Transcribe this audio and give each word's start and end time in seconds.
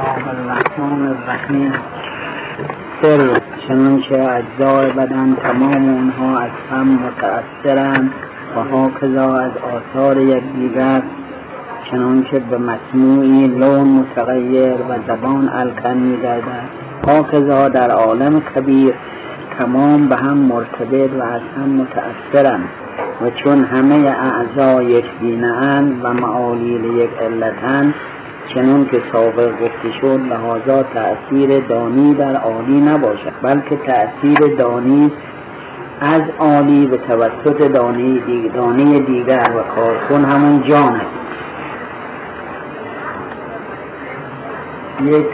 الله 0.00 0.28
الرحمن 0.28 1.06
الرحیم. 1.06 1.72
سر 3.02 3.40
چنانچه 3.68 4.28
اجزای 4.30 4.92
بدن 4.92 5.34
تمام 5.34 5.88
اونها 5.88 6.38
از 6.38 6.50
هم 6.70 6.86
متأثرند 6.88 8.12
و 8.56 8.60
حاکزا 8.60 9.34
از 9.34 9.50
آثار 9.56 10.20
یکدیگر 10.20 11.02
چنانچه 11.90 12.38
به 12.38 12.58
مصنوعی 12.58 13.48
لون 13.48 13.88
متغیر 13.88 14.72
و 14.72 14.98
زبان 15.08 15.48
الکن 15.48 15.96
میگردد. 15.96 16.68
حاکزا 17.06 17.68
در 17.68 17.90
عالم 17.90 18.40
کبیر 18.40 18.94
تمام 19.58 20.08
به 20.08 20.16
هم 20.16 20.38
مرتبط 20.38 21.10
و 21.12 21.22
از 21.22 21.42
هم 21.56 21.68
متأثرند 21.68 22.68
و 23.22 23.30
چون 23.30 23.64
همه 23.64 23.94
اعضا 23.94 24.82
یک 24.82 25.04
دینه 25.20 25.80
و 26.02 26.12
معالیل 26.12 26.84
یک 26.84 27.10
علتن 27.20 27.94
چنون 28.54 28.84
که 28.84 29.02
سابق 29.12 29.69
گفته 29.80 30.00
شد 30.00 30.20
لحاظا 30.20 30.82
تأثیر 30.82 31.60
دانی 31.60 32.14
در 32.14 32.36
عالی 32.36 32.80
نباشد 32.80 33.32
بلکه 33.42 33.76
تأثیر 33.76 34.56
دانی 34.58 35.12
از 36.00 36.22
عالی 36.38 36.86
به 36.86 36.96
توسط 36.96 37.72
دانه 38.54 39.00
دیگر 39.00 39.50
و 39.56 39.62
کارکن 39.76 40.24
همون 40.24 40.62
جان 40.68 40.96
است. 40.96 41.06
یک 45.02 45.26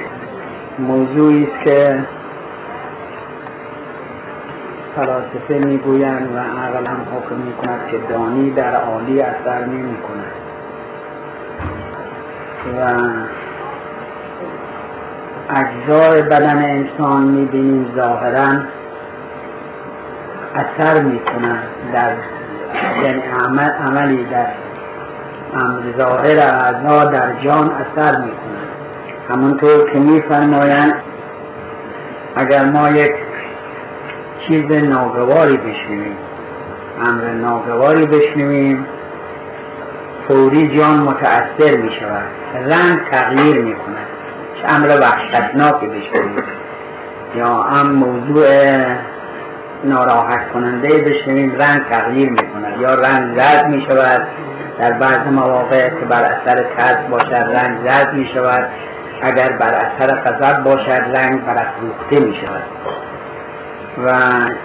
موضوعی 0.79 1.45
است 1.45 1.65
که 1.65 2.05
فلاسفه 4.97 5.67
می‌گویند 5.67 6.35
و 6.35 6.39
عقل 6.39 6.91
هم 6.91 7.01
حکم 7.15 7.37
می‌کند 7.37 7.91
که 7.91 7.99
دانی 8.09 8.51
در 8.51 8.75
عالی 8.77 9.21
اثر 9.21 9.65
نمی 9.65 9.97
کند 9.97 10.33
و 12.79 12.87
اجزای 15.51 16.23
بدن 16.23 16.59
انسان 16.59 17.23
می‌بینیم 17.23 17.93
ظاهرا 17.97 18.49
اثر 20.55 21.03
می‌کنن 21.03 21.63
در 21.95 22.13
یعنی 23.05 23.23
عمل 23.45 23.71
عملی 23.71 24.25
در 24.25 24.47
امر 25.55 25.83
ظاهر 25.99 26.39
اعضا 26.39 27.05
در 27.05 27.45
جان 27.45 27.71
اثر 27.71 28.21
می‌کنن 28.21 28.67
همونطور 29.31 29.91
که 29.93 29.99
میفرمایند 29.99 30.95
اگر 32.37 32.65
ما 32.65 32.91
یک 32.91 33.13
چیز 34.49 34.73
ناگواری 34.83 35.57
بشنویم 35.57 36.17
امر 37.07 37.25
ناگواری 37.25 38.07
بشنویم 38.07 38.87
فوری 40.29 40.67
جان 40.67 40.99
متأثر 40.99 41.81
می 41.81 41.91
شود 42.01 42.25
رنگ 42.55 43.11
تغییر 43.13 43.65
می 43.65 43.75
کند 43.75 44.07
چه 44.07 44.16
امر 44.69 44.89
وحشتناکی 45.01 45.87
بشنویم 45.87 46.45
یا 47.37 47.47
هم 47.47 47.93
موضوع 47.93 48.47
ناراحت 49.85 50.53
کننده 50.53 50.89
بشنویم 50.89 51.51
رنگ 51.51 51.83
تغییر 51.91 52.31
می 52.31 52.37
کند 52.37 52.81
یا 52.81 52.95
رنگ 52.95 53.39
زرد 53.39 53.69
می 53.69 53.87
شود 53.89 54.27
در 54.81 54.93
بعض 54.93 55.21
مواقع 55.33 55.89
که 55.89 56.07
بر 56.09 56.23
اثر 56.23 56.65
ترس 56.77 56.99
باشد 57.11 57.57
رنگ 57.57 57.89
زرد 57.89 58.15
می 58.15 58.29
شود 58.35 58.69
اگر 59.23 59.53
بر 59.53 59.75
اثر 59.75 60.15
غضب 60.15 60.65
باشد 60.65 61.17
رنگ 61.17 61.45
برافروخته 61.45 62.21
می 62.21 62.37
شود 62.47 62.63
و 64.07 64.11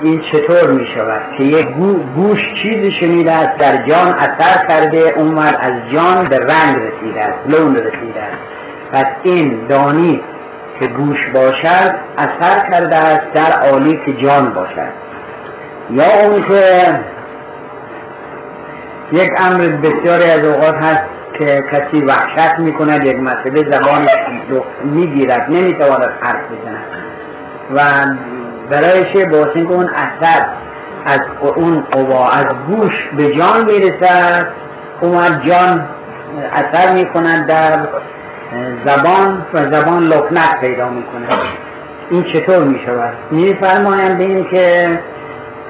این 0.03 0.21
چطور 0.31 0.71
می 0.71 0.87
شود 0.97 1.21
که 1.37 1.43
یک 1.43 1.67
گوش 2.15 2.47
چیزی 2.61 2.91
شنیده 3.01 3.31
است 3.31 3.57
در 3.57 3.77
جان 3.87 4.07
اثر 4.07 4.67
کرده 4.67 5.13
اومد 5.17 5.57
از 5.61 5.73
جان 5.93 6.25
به 6.25 6.37
رنگ 6.37 6.75
رسیده 6.75 7.21
است 7.21 7.55
لون 7.59 7.75
رسیده 7.75 8.21
است. 8.21 8.40
پس 8.93 9.05
این 9.23 9.67
دانی 9.67 10.21
که 10.79 10.87
گوش 10.87 11.19
باشد 11.35 11.95
اثر 12.17 12.69
کرده 12.71 12.95
است 12.95 13.23
در 13.33 13.69
عالی 13.69 14.01
که 14.05 14.13
جان 14.13 14.53
باشد. 14.53 14.91
یا 15.89 16.03
اون 16.23 16.41
که 16.47 16.99
یک 19.11 19.31
امر 19.37 19.57
بسیاری 19.57 20.23
از 20.23 20.45
اوقات 20.45 20.75
هست 20.75 21.03
که 21.39 21.63
کسی 21.71 22.05
وحشت 22.05 22.59
می‌کند 22.59 23.05
یک 23.05 23.19
مسئله 23.19 23.71
زبانش 23.71 24.15
می‌گیرد 24.83 25.45
نمی‌تواند 25.49 26.09
حرف 26.21 26.41
بزند. 26.51 26.83
و 27.75 27.81
برایش 28.69 29.25
باشین 29.25 29.67
که 29.67 29.73
اون 29.73 29.89
اثر 29.89 30.47
از 31.05 31.19
اون 31.55 31.83
قوا 31.91 32.29
از 32.31 32.45
گوش 32.69 32.95
به 33.17 33.31
جان 33.31 33.65
می‌رسد. 33.65 34.47
اومد 35.01 35.43
جان 35.45 35.89
اثر 36.51 36.93
می‌کند 36.93 37.47
در 37.47 37.87
زبان 38.85 39.45
و 39.53 39.63
زبان 39.63 40.03
لکنت 40.03 40.59
پیدا 40.61 40.89
می‌کنه. 40.89 41.27
این 42.11 42.23
چطور 42.33 42.63
می‌شود؟ 42.63 43.13
میفرمایند 43.31 44.21
این 44.21 44.47
که 44.51 44.99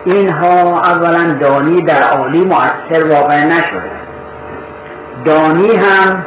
اینها 0.06 0.82
اولا 0.82 1.34
دانی 1.40 1.82
در 1.82 2.04
عالی 2.04 2.46
مؤثر 2.46 3.04
واقع 3.04 3.44
نشده. 3.46 3.92
دانی 5.26 5.76
هم 5.76 6.26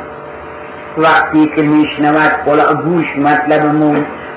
وقتی 0.99 1.47
که 1.57 1.63
میشنود 1.63 2.33
گوش 2.85 3.07
مطلب 3.19 3.63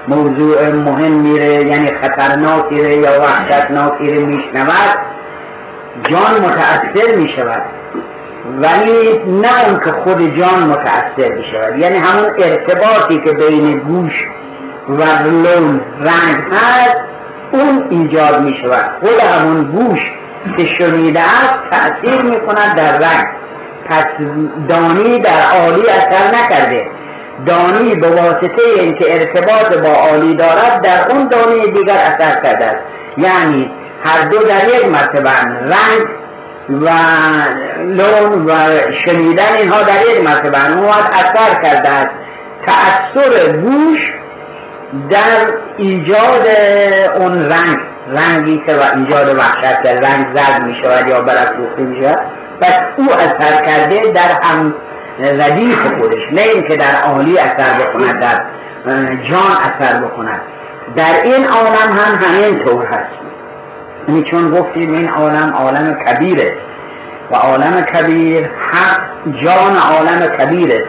موضوع 0.07 0.71
مهم 0.71 1.11
میره 1.11 1.45
یعنی 1.45 1.91
خطرناکی 2.01 2.75
یا 2.75 3.09
وحشتناکی 3.21 4.25
میشنود 4.25 4.99
جان 6.09 6.41
متأثر 6.45 7.15
می‌شود. 7.17 7.61
ولی 8.47 9.23
نه 9.41 9.67
اون 9.67 9.79
که 9.79 9.91
خود 9.91 10.35
جان 10.35 10.63
متأثر 10.63 11.33
می‌شود 11.33 11.79
یعنی 11.79 11.97
همون 11.97 12.31
ارتباطی 12.39 13.19
که 13.19 13.31
بین 13.31 13.79
گوش 13.79 14.27
و 14.89 15.03
لون 15.27 15.81
رنگ 15.99 16.43
هست 16.51 16.97
اون 17.51 17.87
ایجاد 17.89 18.43
می‌شود. 18.43 18.89
خود 19.03 19.19
همون 19.19 19.63
گوش 19.63 19.99
که 20.57 20.65
شنیده 20.65 21.19
است 21.19 21.57
تأثیر 21.71 22.21
می‌کند 22.21 22.75
در 22.75 22.93
رنگ. 22.93 23.27
پس 23.89 24.05
دانی 24.69 25.19
در 25.19 25.59
عالی 25.59 25.81
اثر 25.81 26.27
نکرده. 26.27 26.87
دانی 27.45 27.95
به 27.95 28.07
واسطه 28.07 28.63
اینکه 28.79 29.05
ارتباط 29.13 29.77
با 29.77 29.89
عالی 29.89 30.35
دارد 30.35 30.81
در 30.81 31.11
اون 31.11 31.27
دانی 31.27 31.71
دیگر 31.71 31.97
اثر 31.97 32.41
کرده 32.43 32.79
یعنی 33.17 33.71
هر 34.05 34.27
دو 34.27 34.37
در 34.37 34.77
یک 34.77 34.85
مرتبه 34.85 35.29
رنگ 35.61 36.07
و 36.69 36.89
لون 37.85 38.45
و 38.45 38.51
شنیدن 39.05 39.53
اینها 39.57 39.81
در 39.81 40.11
یک 40.11 40.23
مرتبه 40.23 40.77
اون 40.77 40.87
اثر 40.89 41.61
کرده 41.63 41.89
است 41.89 42.09
تأثیر 42.67 43.57
گوش 43.57 44.09
در 45.09 45.53
ایجاد 45.77 46.47
اون 47.15 47.39
رنگ 47.39 47.77
رنگی 48.07 48.63
که 48.67 48.75
و 48.75 48.97
ایجاد 48.97 49.37
وحشت 49.37 49.81
در 49.81 49.93
رنگ 49.93 50.35
زرد 50.35 50.63
می 50.63 50.75
شود 50.83 51.07
یا 51.07 51.21
برافروخته 51.21 51.83
می 51.83 52.03
شود 52.03 52.19
پس 52.61 52.81
او 52.97 53.05
اثر 53.13 53.61
کرده 53.65 54.11
در 54.11 54.47
هم 54.47 54.75
ردیف 55.19 55.87
خودش 55.99 56.21
نه 56.33 56.41
اینکه 56.41 56.77
در 56.77 57.11
عالی 57.11 57.37
اثر 57.37 57.73
بکند 57.79 58.19
در 58.19 58.43
جان 59.23 59.51
اثر 59.61 59.99
بکند 59.99 60.41
در 60.95 61.23
این 61.23 61.47
عالم 61.47 61.91
هم 61.97 62.19
همین 62.21 62.65
طور 62.65 62.85
هست. 62.85 63.17
یعنی 64.07 64.23
چون 64.31 64.51
گفتیم 64.51 64.93
این 64.93 65.09
عالم 65.09 65.53
عالم 65.55 65.93
کبیره. 65.93 66.66
و 67.31 67.35
عالم 67.35 67.81
کبیر 67.81 68.49
حق 68.71 69.01
جان 69.41 69.75
عالم 69.75 70.27
کبیره. 70.39 70.85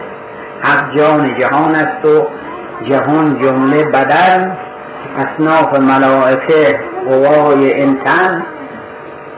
حق 0.61 0.97
جان 0.97 1.37
جهان 1.37 1.75
است 1.75 2.05
و 2.05 2.27
جهان 2.89 3.39
جمله 3.41 3.83
بدن. 3.83 4.57
اصناف 5.17 5.79
ملائکه 5.79 6.79
قوای 7.09 7.81
انسان. 7.81 8.43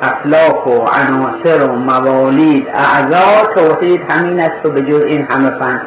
افلاک 0.01 0.67
و 0.67 0.71
عناصر 0.71 1.63
و 1.63 1.75
موالید 1.75 2.67
اعضا 2.73 3.53
توحید 3.55 4.11
همین 4.11 4.39
است 4.39 4.65
و 4.65 4.69
به 4.69 4.81
جز 4.81 5.03
این 5.03 5.27
همه 5.31 5.49
فن 5.49 5.81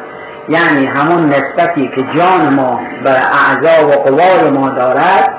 یعنی 0.49 0.85
همون 0.85 1.29
نسبتی 1.29 1.91
که 1.95 2.03
جان 2.15 2.53
ما 2.53 2.79
بر 3.03 3.17
اعضا 3.17 3.87
و 3.87 3.91
قوای 3.91 4.49
ما 4.49 4.69
دارد 4.69 5.33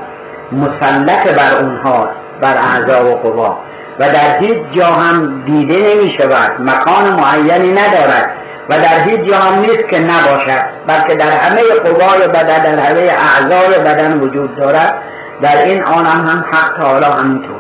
مسلط 0.53 1.35
بر 1.35 1.65
اونها 1.65 2.09
بر 2.41 2.55
اعضا 2.57 3.05
و 3.05 3.15
قوا. 3.15 3.59
و 3.99 4.09
در 4.09 4.39
هیچ 4.39 4.59
جا 4.73 4.87
هم 4.87 5.45
دیده 5.45 5.75
نمی 5.75 6.13
شود. 6.21 6.53
مکان 6.61 7.21
معینی 7.21 7.73
ندارد 7.73 8.31
و 8.71 8.79
در 8.79 9.11
هیچ 9.11 9.21
جا 9.21 9.37
هم 9.37 9.61
نیست 9.61 9.89
که 9.89 9.99
نباشد 9.99 10.65
بلکه 10.87 11.15
در 11.15 11.31
همه 11.31 11.61
قوای 11.85 12.29
بدن 12.29 12.59
در 12.63 12.79
همه 12.79 13.01
اعضای 13.01 13.79
بدن 13.79 14.21
وجود 14.21 14.57
دارد. 14.57 14.95
در 15.43 15.65
این 15.65 15.83
آن 15.83 16.07
هم 16.07 16.45
حق 16.53 16.79
تعالی 16.79 17.05
همینطور. 17.05 17.57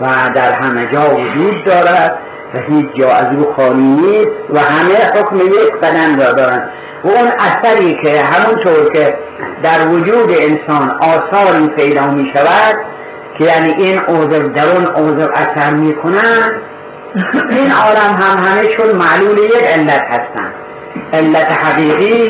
و 0.00 0.06
در 0.34 0.52
همه 0.52 0.88
جا 0.92 1.14
وجود 1.14 1.64
دارد 1.64 2.18
و 2.54 2.58
هیچ 2.58 2.86
جا 2.98 3.08
از 3.08 3.36
او 3.36 3.52
خالی 3.56 3.82
نیست 3.82 4.30
و 4.50 4.58
همه 4.58 5.20
حکم 5.20 5.36
یک 5.36 5.72
بدن 5.82 6.20
را 6.20 6.32
دارند. 6.32 6.70
و 7.04 7.08
اون 7.08 7.28
اثری 7.38 7.96
که 8.04 8.22
همونطور 8.22 8.92
که 8.92 9.18
در 9.62 9.86
وجود 9.88 10.30
انسان 10.30 10.98
آثاری 11.00 11.68
پیدا 11.68 12.06
می 12.06 12.32
شود 12.34 12.89
که 13.40 13.46
یعنی 13.46 13.74
این 13.82 13.98
عضو 13.98 14.48
در 14.48 14.68
اون 14.96 15.20
اثر 15.20 15.70
می 15.70 15.94
کنند 15.94 16.52
این 17.50 17.72
عالم 17.72 18.14
هم 18.20 18.38
همه 18.44 18.66
چون 18.66 18.92
معلول 18.96 19.38
یک 19.38 19.62
علت 19.62 20.02
هستند 20.02 20.54
علت 21.12 21.52
حقیقی 21.52 22.28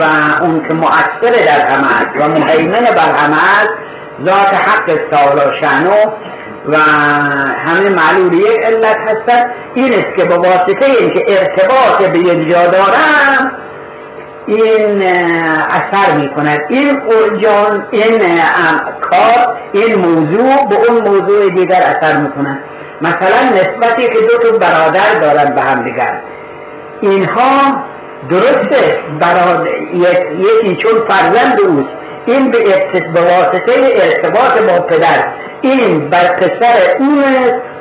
و 0.00 0.02
اون 0.42 0.68
که 0.68 0.74
مؤثر 0.74 1.44
در 1.46 1.66
همه 1.66 2.20
و 2.20 2.28
مهیمن 2.28 2.80
بر 2.80 3.12
همه 3.16 3.36
ذات 4.26 4.54
حق 4.54 4.90
سالا 5.10 5.52
شنو 5.60 6.12
و 6.68 6.76
همه 7.66 7.88
معلول 7.88 8.34
یک 8.34 8.64
علت 8.64 8.96
هستن. 8.96 9.50
این 9.74 9.92
است 9.92 10.16
که 10.16 10.24
به 10.24 10.34
واسطه 10.34 10.86
این 11.00 11.14
که 11.14 11.24
ارتباط 11.28 12.10
به 12.12 12.18
یک 12.18 12.48
جا 12.48 12.66
دارم 12.66 13.52
این 14.46 15.02
اثر 15.70 16.12
می 16.18 16.34
کند 16.34 16.60
این 16.68 17.00
جان 17.38 17.86
این 17.90 18.20
کار 19.00 19.56
این 19.72 19.94
موضوع 19.94 20.68
به 20.68 20.76
اون 20.88 21.08
موضوع 21.08 21.50
دیگر 21.50 21.82
اثر 21.82 22.16
می 22.16 22.30
کند 22.30 22.58
مثلا 23.02 23.50
نسبتی 23.54 24.02
که 24.02 24.18
دو 24.20 24.38
تا 24.38 24.58
برادر 24.58 25.18
دارن 25.20 25.54
به 25.54 25.60
هم 25.60 25.82
دیگر. 25.82 26.20
اینها 27.00 27.84
درسته 28.30 28.98
برادر 29.20 29.74
یکی 30.34 30.76
چون 30.76 30.92
فرزند 31.08 31.60
اوست 31.60 31.88
این 32.26 32.50
به 32.50 33.20
واسطه 33.20 33.72
ارتباط 33.94 34.62
با 34.62 34.86
پدر. 34.86 35.26
این 35.62 36.10
بر 36.10 36.34
پسر 36.34 36.96
اون 36.98 37.24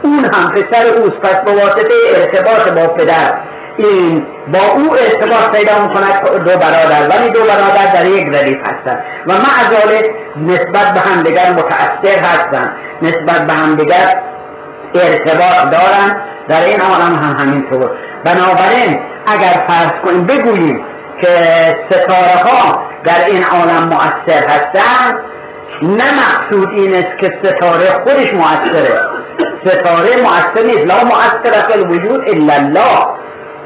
اون 0.03 0.25
هم 0.25 0.51
پسر 0.51 0.85
اوست. 0.97 1.15
پس 1.15 1.41
به 1.41 1.51
واسطه 1.51 1.93
ارتباط 2.15 2.69
با 2.69 2.93
پدر. 2.93 3.39
این 3.87 4.25
با 4.53 4.59
او 4.75 4.93
ارتباط 4.93 5.57
پیدا 5.57 5.87
می‌کند 5.87 6.23
دو 6.23 6.51
برادر 6.57 7.17
ولی 7.17 7.29
دو 7.29 7.39
برادر 7.39 7.93
در 7.93 8.05
یک 8.05 8.27
ردیف 8.27 8.57
هستند. 8.57 9.03
و 9.27 9.33
معذاله 9.33 10.09
نسبت 10.37 10.93
به 10.93 10.99
همدیگر 10.99 11.53
متأثر 11.53 12.19
هستند. 12.19 12.75
نسبت 13.01 13.47
به 13.47 13.53
همدیگر 13.53 14.21
ارتباط 14.95 15.71
دارن 15.71 16.21
در 16.49 16.61
این 16.61 16.81
عالم 16.81 17.15
هم 17.15 17.35
همینطور. 17.39 17.91
بنابراین 18.25 18.99
اگر 19.27 19.65
فرض 19.67 19.91
کنیم 20.05 20.25
بگوییم 20.25 20.85
که 21.21 21.27
ستاره 21.89 22.43
ها 22.45 22.83
در 23.05 23.25
این 23.27 23.43
عالم 23.43 23.83
مؤثر 23.83 24.47
هستند 24.47 25.15
نه 25.81 26.03
مقصود 26.19 26.69
این 26.79 26.95
است 26.95 27.17
که 27.21 27.31
ستاره 27.43 27.85
خودش 28.03 28.33
مؤثره. 28.33 29.01
ستاره 29.65 30.21
مؤثر 30.23 30.63
نیست. 30.65 30.85
لا 30.87 31.03
مؤثر 31.03 31.67
فی 31.67 31.73
الوجود 31.73 32.29
الا 32.29 32.53
الله. 32.53 33.20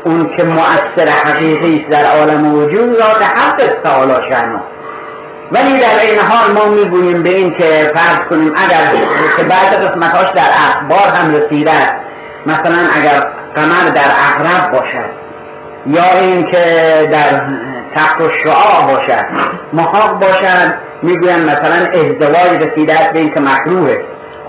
اون 0.06 0.36
که 0.38 0.44
مؤثر 0.44 1.10
حقیقی 1.10 1.76
است 1.76 1.90
در 1.90 2.06
عالم 2.06 2.54
وجود 2.56 2.94
ذات 2.94 3.22
حق 3.22 3.82
تعالی 3.84 4.14
شنو 4.32 4.60
ولی 5.52 5.80
در 5.80 6.00
این 6.02 6.20
حال 6.20 6.52
ما 6.54 6.76
می‌گوییم 6.76 7.24
به 7.24 7.30
این 7.30 7.58
که 7.58 7.92
فرض 7.96 8.20
کنیم 8.30 8.54
اگر 8.56 9.06
که 9.38 9.44
بعد 9.44 9.74
قسمتاش 9.74 10.30
در 10.36 10.50
اخبار 10.70 11.16
هم 11.16 11.36
رسیده 11.36 11.72
مثلا 12.46 12.78
اگر 12.96 13.28
قمر 13.56 13.90
در 13.96 14.12
اغرب 14.30 14.72
باشد 14.72 15.10
یا 15.86 16.20
این 16.20 16.52
که 16.52 16.64
در 17.12 17.48
تخت 17.96 18.22
و 18.22 18.32
شعا 18.32 18.88
باشد 18.88 19.26
محاق 19.74 20.20
باشد 20.20 20.78
می‌گویم 21.04 21.40
مثلا 21.40 21.86
ازدواج 21.94 22.64
رسیده 22.64 22.94
به 23.14 23.20
این 23.20 23.34
که 23.34 23.40
مکروهه 23.40 24.02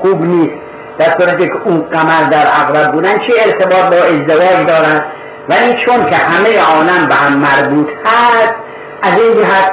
خوب 0.03 0.23
نیست. 0.23 0.55
در 0.99 1.07
صورتی 1.19 1.49
که 1.49 1.55
اون 1.65 1.81
قمر 1.81 2.31
در 2.31 2.47
اغرب 2.61 2.93
بودن 2.93 3.19
چه 3.19 3.33
ارتباط 3.47 3.91
با 3.91 3.97
ازدواج 3.97 4.67
دارن 4.67 5.03
ولی 5.49 5.75
چون 5.75 6.07
که 6.07 6.17
همه 6.17 6.61
عالم 6.75 7.07
به 7.09 7.15
هم 7.15 7.33
مربوط 7.33 7.89
هست 8.05 8.55
از 9.03 9.21
این 9.21 9.35
جهت 9.35 9.73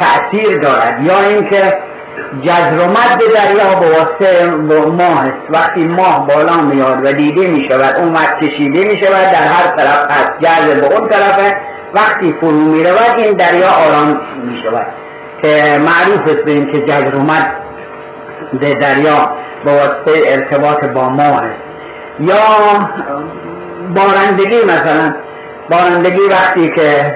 تأثیر 0.00 0.58
دارد. 0.58 1.04
یا 1.04 1.20
اینکه 1.20 1.78
جزر 2.42 2.78
و 2.78 2.86
مد 2.86 3.18
دریا 3.34 3.80
به 3.80 3.86
واسطه 3.86 4.46
ماه 4.90 5.24
است. 5.24 5.36
وقتی 5.50 5.84
ماه 5.84 6.26
بالا 6.26 6.56
میاد 6.56 7.06
و 7.06 7.12
دیده 7.12 7.46
می 7.46 7.64
شود 7.70 7.96
اون 7.96 8.12
وقت 8.12 8.38
کشیده 8.40 8.84
می 8.84 9.04
شود 9.04 9.32
در 9.32 9.44
هر 9.44 9.76
طرف 9.76 10.10
هست. 10.10 10.32
جذب 10.40 10.80
به 10.80 10.96
اون 10.96 11.08
طرفه. 11.08 11.56
وقتی 11.94 12.34
فرو 12.40 12.50
می 12.50 12.84
رود 12.84 13.14
این 13.16 13.32
دریا 13.32 13.68
آرام 13.68 14.20
می 14.44 14.62
شود 14.64 14.86
که 15.42 15.78
معروف 15.78 16.22
است 16.22 16.44
به 16.44 16.50
این 16.50 16.72
که 16.72 16.80
جزر 16.80 17.16
و 17.16 17.20
مد 17.20 17.52
دریا 18.80 19.30
به 19.64 19.70
واسطه 19.70 20.22
ارتباط 20.26 20.84
با 20.84 21.08
ماه 21.08 21.42
است. 21.42 21.66
یا 22.20 22.34
بارندگی 23.94 24.64
مثلا. 24.64 25.14
بارندگی 25.70 26.20
وقتی 26.30 26.70
که 26.70 27.14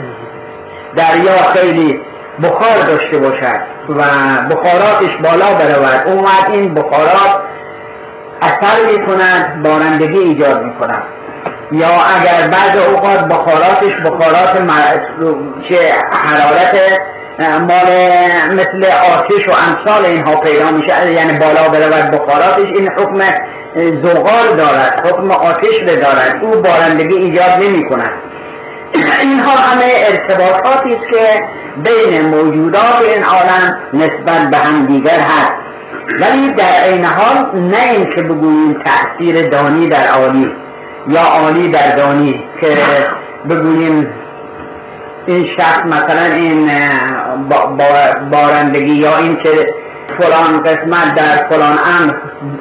دریا 0.96 1.36
خیلی 1.54 2.00
بخار 2.42 2.86
داشته 2.86 3.18
باشد 3.18 3.60
و 3.88 4.02
بخاراتش 4.50 5.10
بالا 5.24 5.54
برود 5.54 6.02
اون 6.06 6.24
وقت 6.24 6.50
این 6.50 6.74
بخارات 6.74 7.40
اثر 8.42 8.86
می 8.86 9.06
کند 9.06 9.62
بارندگی 9.62 10.18
ایجاد 10.18 10.62
می 10.62 10.74
کند 10.80 11.02
یا 11.72 11.88
اگر 11.88 12.48
بعض 12.48 12.76
اوقات 12.88 13.28
بخاراتش 13.28 13.96
بخارات 14.04 14.56
چه 15.70 15.76
حرارت 16.12 17.00
مال 17.40 17.86
مثل 18.54 18.86
آتش 18.86 19.48
و 19.48 19.52
امثال 19.52 20.04
اینها 20.06 20.36
پیدا 20.36 20.70
میشه 20.70 21.12
یعنی 21.12 21.38
بالا 21.38 21.68
برود 21.68 22.10
بخاراتش 22.10 22.66
این 22.74 22.88
حکم 22.88 23.20
زغال 23.74 24.56
دارد 24.56 25.06
حکم 25.06 25.30
آتش 25.30 25.78
دارد 25.86 26.38
او 26.42 26.50
بارندگی 26.50 27.16
ایجاد 27.16 27.50
نمی 27.62 27.88
کند. 27.88 28.12
اینها 29.20 29.50
همه 29.50 29.84
ارتباطاتی 30.08 30.94
است 30.94 31.04
که 31.12 31.44
بین 31.84 32.26
موجودات 32.26 33.00
این 33.14 33.24
عالم 33.24 33.78
نسبت 33.94 34.50
به 34.50 34.56
هم 34.56 34.86
دیگر 34.86 35.20
هست. 35.20 35.52
ولی 36.20 36.52
در 36.52 36.92
این 36.92 37.04
حال 37.04 37.60
نه 37.60 37.92
این 37.96 38.04
که 38.04 38.22
بگوییم 38.22 38.82
تأثیر 38.84 39.48
دانی 39.48 39.86
در 39.86 40.06
عالی 40.06 40.52
یا 41.08 41.20
عالی 41.20 41.68
در 41.68 41.96
دانی 41.96 42.44
که 42.60 42.68
بگوییم 43.50 44.12
این 45.26 45.48
شخص 45.58 45.84
مثلا 45.84 46.34
این 46.34 46.70
بارندگی 48.32 48.94
یا 48.94 49.16
این 49.18 49.36
که 49.36 49.66
فلان 50.18 50.62
قسمت 50.62 51.14
در 51.14 51.48
فلان 51.50 51.78
امر 52.00 52.14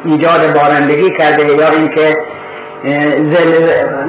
ایجاد 0.05 0.53
بارندگی 0.53 1.09
کرده 1.09 1.53
یا 1.53 1.69
اینکه 1.69 2.17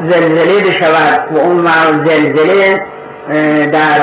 زلزله 0.08 0.70
بشود 0.70 1.28
و 1.32 1.38
اون 1.38 1.64
زلزله 2.04 2.82
در 3.72 4.00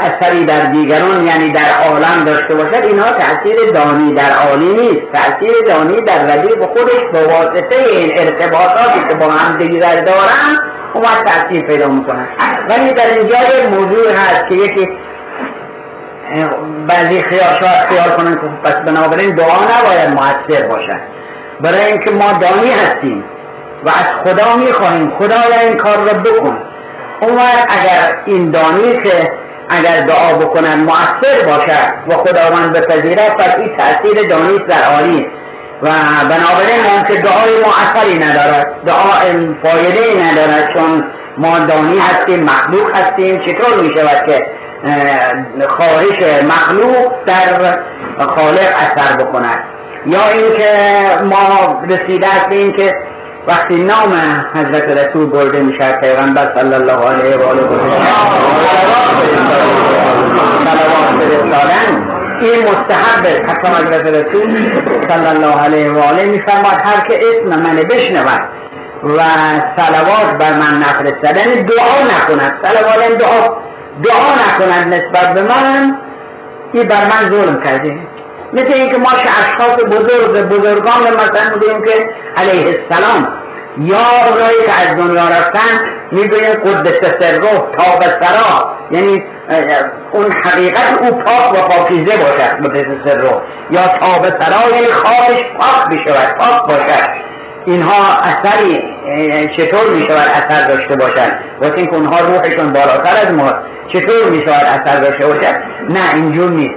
اثری 0.00 0.44
در 0.44 0.60
دیگران 0.60 1.26
یعنی 1.26 1.50
در 1.50 1.90
عالم 1.90 2.24
داشته 2.24 2.54
باشد 2.54 2.84
اینها 2.84 3.06
تاثیر 3.10 3.70
دانی 3.74 4.14
در 4.14 4.32
عالی 4.48 4.74
نیست. 4.74 5.02
تاثیر 5.12 5.52
دانی 5.66 6.00
در 6.00 6.36
ردیف 6.36 6.58
خودش 6.58 7.04
به 7.12 7.18
واسطه 7.26 7.76
این 7.90 8.18
ارتباطاتی 8.18 9.08
که 9.08 9.14
با 9.14 9.26
هم 9.26 9.56
دیگر 9.56 10.00
دارن 10.00 10.58
وقت 10.94 11.24
تاثیر 11.24 11.62
پیدا 11.62 11.88
می‌کنن 11.88 12.28
ولی 12.68 12.92
در 12.92 13.04
اینجا 13.18 13.36
موضوع 13.70 14.12
هست 14.12 14.48
که 14.48 14.54
یکی 14.54 14.88
بعضی 16.88 17.22
خیال 17.22 17.52
شاید 17.60 17.88
خیال 17.88 18.10
کنن 18.16 18.34
که 18.34 18.40
پس 18.64 18.74
بنابراین 18.80 19.34
دعا 19.34 19.56
نباید 19.56 20.10
موثر 20.10 20.66
باشد 20.66 21.00
برای 21.60 21.84
اینکه 21.84 22.10
ما 22.10 22.32
دانی 22.32 22.70
هستیم 22.70 23.24
و 23.86 23.88
از 23.88 24.06
خدا 24.24 24.56
می‌خواهیم 24.56 25.12
خدایا 25.18 25.60
این 25.60 25.76
کار 25.76 25.96
را 25.96 26.18
بکن. 26.18 26.58
اون 27.22 27.38
اگر 27.68 28.22
این 28.26 28.50
دانی 28.50 29.00
که 29.04 29.32
اگر 29.68 30.00
دعا 30.06 30.32
بکنن 30.32 30.74
مؤثر 30.74 31.46
باشد 31.46 31.94
و 32.08 32.14
خداوند 32.14 32.72
بپذیرد 32.72 33.36
پس 33.36 33.56
این 33.58 33.76
تاثیر 33.76 34.28
دانیست 34.28 34.66
در 34.68 34.82
عالی. 34.94 35.26
و 35.82 35.88
بنابراین 36.22 36.82
ممکن 36.96 37.14
دعای 37.14 37.60
ما 37.64 37.72
اثری 37.82 38.18
ندارد 38.18 38.66
دعا 38.86 39.12
فایده 39.62 40.30
ندارد 40.30 40.72
چون 40.72 41.04
ما 41.38 41.58
دانی 41.58 41.98
هستیم 41.98 42.44
مخلوق 42.44 42.96
هستیم. 42.96 43.44
چطور 43.46 43.80
می 43.80 43.88
شود 43.96 44.26
که 44.26 44.46
خواهش 45.68 46.42
مخلوق 46.44 47.12
در 47.26 47.78
خالق 48.18 48.74
اثر 48.76 49.16
بکند. 49.16 49.64
یا 50.06 50.20
اینکه 50.34 50.70
ما 51.24 51.82
رسیده 51.88 52.26
است 52.26 52.48
به 52.48 52.54
اینکه 52.54 52.94
وقتی 53.48 53.84
نام 53.84 54.12
حضرت 54.54 54.98
رسول 54.98 55.26
برده 55.26 55.62
میشه 55.62 55.92
پیغمبر 55.92 56.52
صلی 56.56 56.74
الله 56.74 57.08
علیه 57.08 57.36
و 57.36 57.42
آله 57.48 57.62
این 62.40 62.64
مستحب 62.64 63.26
حتی 63.50 63.68
حضرت 63.68 64.06
رسول 64.06 64.72
صلی 65.08 65.26
الله 65.26 65.60
علیه 65.62 65.90
و 65.90 65.98
آله 65.98 66.24
میفرماد 66.24 66.80
هر 66.84 67.08
که 67.08 67.20
اسم 67.28 67.60
من 67.60 67.76
بشنود 67.76 68.40
و 69.04 69.20
صلوات 69.76 70.38
بر 70.38 70.52
من 70.52 70.78
نفرستد 70.78 71.36
یعنی 71.36 71.62
دعا 71.62 72.02
نکند. 72.04 72.54
صلوات 72.62 73.18
دعا. 73.18 73.67
دعا 74.04 74.34
نکند 74.34 74.94
نسبت 74.94 75.34
به 75.34 75.42
من 75.42 75.98
این 76.72 76.88
بر 76.88 77.04
من 77.04 77.30
ظلم 77.30 77.62
کرده 77.62 77.98
مثل 78.52 78.72
اینکه 78.72 78.96
ما 78.96 79.08
اشخاص 79.10 79.84
بزرگ 79.84 80.48
بزرگان 80.48 81.02
مثلا 81.02 81.50
بودیم 81.52 81.82
که 81.82 82.10
علیه 82.36 82.66
السلام 82.66 83.28
یا 83.78 83.96
اونایی 84.28 84.56
که 84.66 84.72
از 84.82 84.96
دنیا 84.96 85.24
رفتن 85.24 85.88
می‌گوین 86.12 86.54
قدس 86.54 87.00
سره 87.20 87.40
تاب 87.78 88.02
سرا. 88.02 88.76
یعنی 88.90 89.24
اون 90.12 90.32
حقیقت 90.32 91.02
او 91.02 91.10
پاک 91.10 91.52
و 91.52 91.68
پاکیزه 91.68 92.16
باشد 92.16 92.66
قدس 92.66 93.10
سره 93.10 93.40
یا 93.70 93.80
تاب 93.88 94.22
سرا 94.40 94.76
یعنی 94.76 94.86
خوابش 94.86 95.42
پاک 95.60 95.88
بشود 95.90 96.36
پاک 96.38 96.62
باشد. 96.62 97.10
اینها 97.66 98.22
اثری 98.22 98.82
چطور 99.56 99.90
می 99.94 100.00
شود 100.00 100.28
اثر 100.34 100.68
داشته 100.68 100.96
باشد 100.96 101.32
واسه 101.60 101.74
اینکه 101.76 101.94
اونها 101.94 102.20
روحشون 102.20 102.72
بالاتر 102.72 103.26
از 103.26 103.34
ما. 103.34 103.52
چطور 103.92 104.30
می 104.30 104.38
شود 104.38 104.64
اثر 104.64 105.00
داشته 105.00 105.26
باشد؟ 105.26 105.60
نه 105.88 106.14
اینجور 106.14 106.50
نیست. 106.50 106.74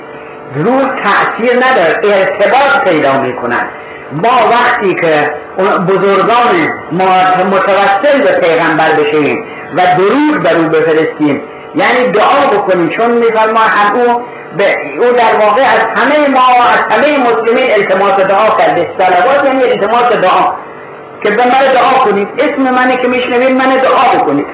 روح 0.55 0.81
تأثیر 0.81 1.55
نداره 1.55 1.99
ارتباط 2.03 2.83
پیدا 2.89 3.21
می 3.21 3.33
کند 3.33 3.67
ما 4.11 4.49
وقتی 4.51 4.95
که 4.95 5.33
بزرگان 5.87 6.55
متوسل 7.51 8.21
به 8.21 8.39
پیغمبر 8.41 8.91
بشیم 8.99 9.45
و 9.77 9.81
درود 9.97 10.43
بر 10.43 10.55
او 10.55 10.69
بفرستیم 10.69 11.41
یعنی 11.75 12.11
دعا 12.13 12.47
بکنیم 12.53 12.89
چون 12.89 13.11
میفرما 13.11 13.59
هم 13.59 13.95
او 13.95 14.21
به 14.57 14.65
او 14.99 15.11
در 15.13 15.45
واقع 15.45 15.61
از 15.61 16.01
همه 16.01 16.29
ما 16.29 16.41
از 16.73 16.97
همه 16.97 17.17
مسلمین 17.17 17.71
التماس 17.73 18.19
دعا 18.19 18.49
کرده. 18.57 18.89
صلوات 18.99 19.45
یعنی 19.45 19.63
التماس 19.63 20.11
دعا. 20.11 20.53
که 21.23 21.29
به 21.29 21.43
من 21.45 21.73
دعا 21.73 22.05
کنید 22.05 22.27
اسم 22.39 22.75
منی 22.75 22.97
که 22.97 23.07
میشنوید 23.07 23.51
من 23.51 23.69
دعا 23.69 24.21
بکنید. 24.21 24.45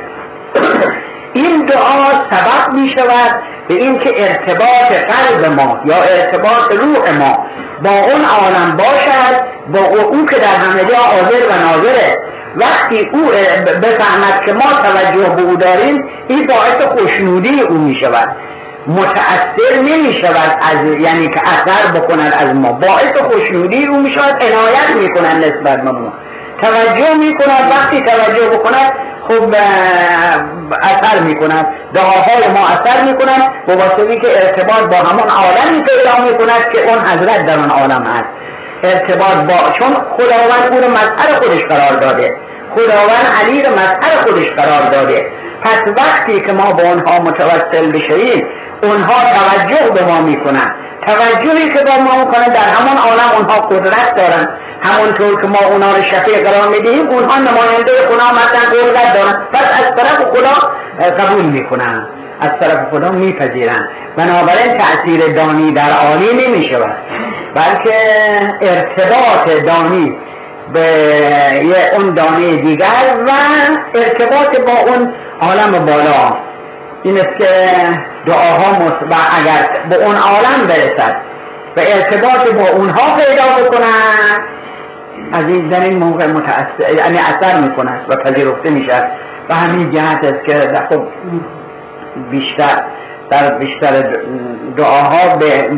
این 1.37 1.65
دعا 1.65 2.11
سبب 2.31 2.73
می‌شود 2.73 3.41
به 3.67 3.73
اینکه 3.73 4.13
ارتباط 4.17 4.91
قلب 4.91 5.45
ما 5.45 5.79
یا 5.85 5.95
ارتباط 5.95 6.71
روح 6.71 7.17
ما 7.17 7.37
با 7.83 7.89
اون 7.89 8.25
عالم 8.25 8.77
باشد 8.77 9.57
با 9.73 9.79
او 9.79 10.25
که 10.25 10.35
در 10.35 10.47
همه 10.47 10.85
جا 10.85 10.95
حاضر 10.95 11.43
و 11.49 11.67
ناظره. 11.67 12.17
وقتی 12.55 13.09
او 13.13 13.27
بفهمد 13.81 14.45
که 14.45 14.53
ما 14.53 14.63
توجه 14.83 15.35
به 15.35 15.41
او 15.41 15.55
داریم 15.55 16.03
این 16.27 16.47
باعث 16.47 16.81
خوشنودی 16.97 17.61
او 17.61 17.75
می 17.75 17.95
شود 17.95 18.35
متأثر 18.87 19.79
نمی 19.79 20.13
شود 20.13 20.59
از 20.61 21.01
یعنی 21.01 21.29
که 21.29 21.41
اثر 21.41 21.99
بکند 21.99 22.33
از 22.39 22.55
ما. 22.55 22.71
باعث 22.71 23.17
خوشنودی 23.31 23.85
او 23.85 23.99
می 23.99 24.11
شود 24.11 24.43
عنایت 24.43 24.95
می 25.01 25.13
کند 25.13 25.45
نسبت 25.45 25.83
به 25.83 25.91
ما. 25.91 26.13
توجه 26.61 27.13
می 27.13 27.33
کند 27.33 27.71
وقتی 27.71 28.01
توجه 28.01 28.49
بکند 28.49 28.93
خب 29.27 29.55
اثر 30.81 31.19
می 31.19 31.35
کند 31.35 31.67
دعاهای 31.93 32.47
ما 32.53 32.67
اثر 32.67 33.03
می 33.03 33.13
کند 33.13 33.65
به 33.67 33.75
واسطه 33.75 34.15
که 34.15 34.45
ارتباط 34.45 34.83
با 34.89 35.09
همون 35.09 35.29
عالمی 35.29 35.83
پیدا 35.83 36.25
می 36.25 36.37
کند 36.37 36.69
که 36.73 36.89
اون 36.89 36.99
حضرت 37.05 37.45
در 37.45 37.59
اون 37.59 37.69
عالم 37.69 38.03
هست. 38.03 38.25
ارتباط 38.83 39.35
با 39.35 39.71
چون 39.71 39.93
خداوند 39.93 40.71
او 40.71 40.79
رو 40.79 40.97
خودش 41.41 41.63
قرار 41.65 41.99
داده. 41.99 42.35
خداوند 42.75 43.27
علی 43.41 43.63
رو 43.63 43.73
مظهر 43.73 44.23
خودش 44.25 44.49
قرار 44.49 44.91
داده. 44.91 45.25
پس 45.63 45.87
وقتی 45.97 46.41
که 46.41 46.53
ما 46.53 46.71
با 46.71 46.83
اونها 46.83 47.19
متوسل 47.19 47.91
بشیم 47.91 48.47
اونها 48.83 49.13
توجه 49.13 49.91
به 49.91 50.03
ما 50.03 50.21
می‌کنن 50.21 50.71
توجهی 51.07 51.69
که 51.69 51.79
با 51.79 52.03
ما 52.03 52.25
می‌کنن 52.25 52.53
در 52.53 52.69
همون 52.79 52.97
عالم 52.97 53.31
اونها 53.37 53.61
قدرت 53.61 54.15
دارن 54.15 54.57
همونطور 54.83 55.41
که 55.41 55.47
ما 55.47 55.59
اونا 55.71 55.91
رو 55.91 56.03
شفیع 56.03 56.43
قرار 56.43 56.67
می‌دهیم 56.67 57.09
اونها 57.09 57.37
نماینده 57.37 57.91
خدا 58.09 58.31
مثلا 58.31 58.69
قدرت 58.69 59.13
دارن. 59.13 59.47
پس 59.53 59.83
از 59.83 59.95
طرف 59.95 60.21
خدا 60.21 60.69
قبول 61.09 61.45
می‌کنن. 61.45 62.07
از 62.41 62.51
طرف 62.61 62.89
خدا 62.91 63.11
میپذیرن. 63.11 63.89
بنابراین 64.17 64.77
تأثیر 64.77 65.33
دانی 65.33 65.71
در 65.71 65.91
عالی 65.91 66.47
نمی‌شود. 66.47 66.95
بلکه 67.55 67.95
ارتباط 68.61 69.63
دانی 69.65 70.17
به 70.73 71.95
اون 71.95 72.13
دانه 72.13 72.55
دیگر 72.55 73.17
و 73.27 73.29
ارتباط 73.95 74.59
با 74.59 74.91
اون 74.91 75.13
عالم 75.41 75.85
بالا. 75.85 76.37
این 77.03 77.17
است 77.17 77.37
که 77.39 77.47
دعاها 78.27 78.79
و 79.09 79.15
اگر 79.39 79.87
به 79.89 79.95
اون 79.95 80.15
عالم 80.15 80.67
برسد 80.67 81.15
و 81.77 81.79
ارتباط 81.79 82.53
با 82.53 82.69
اونها 82.69 83.15
پیدا 83.15 83.43
بکنن 83.63 84.56
از 85.33 85.47
این 85.47 85.69
در 85.69 85.81
این 85.81 85.97
موقع 85.97 86.27
متأثر 86.31 86.93
یعنی 86.97 87.17
اثر 87.17 87.61
می‌کنه 87.61 88.05
و 88.09 88.15
پذیرفته 88.15 88.69
میشه 88.69 89.11
و 89.49 89.55
همین 89.55 89.91
جهت 89.91 90.25
است 90.25 90.45
که 90.45 90.53
خب 90.89 91.03
بیشتر 92.31 92.83
در 93.29 93.57
بیشتر 93.57 94.13
دعاها 94.77 95.37
به 95.39 95.69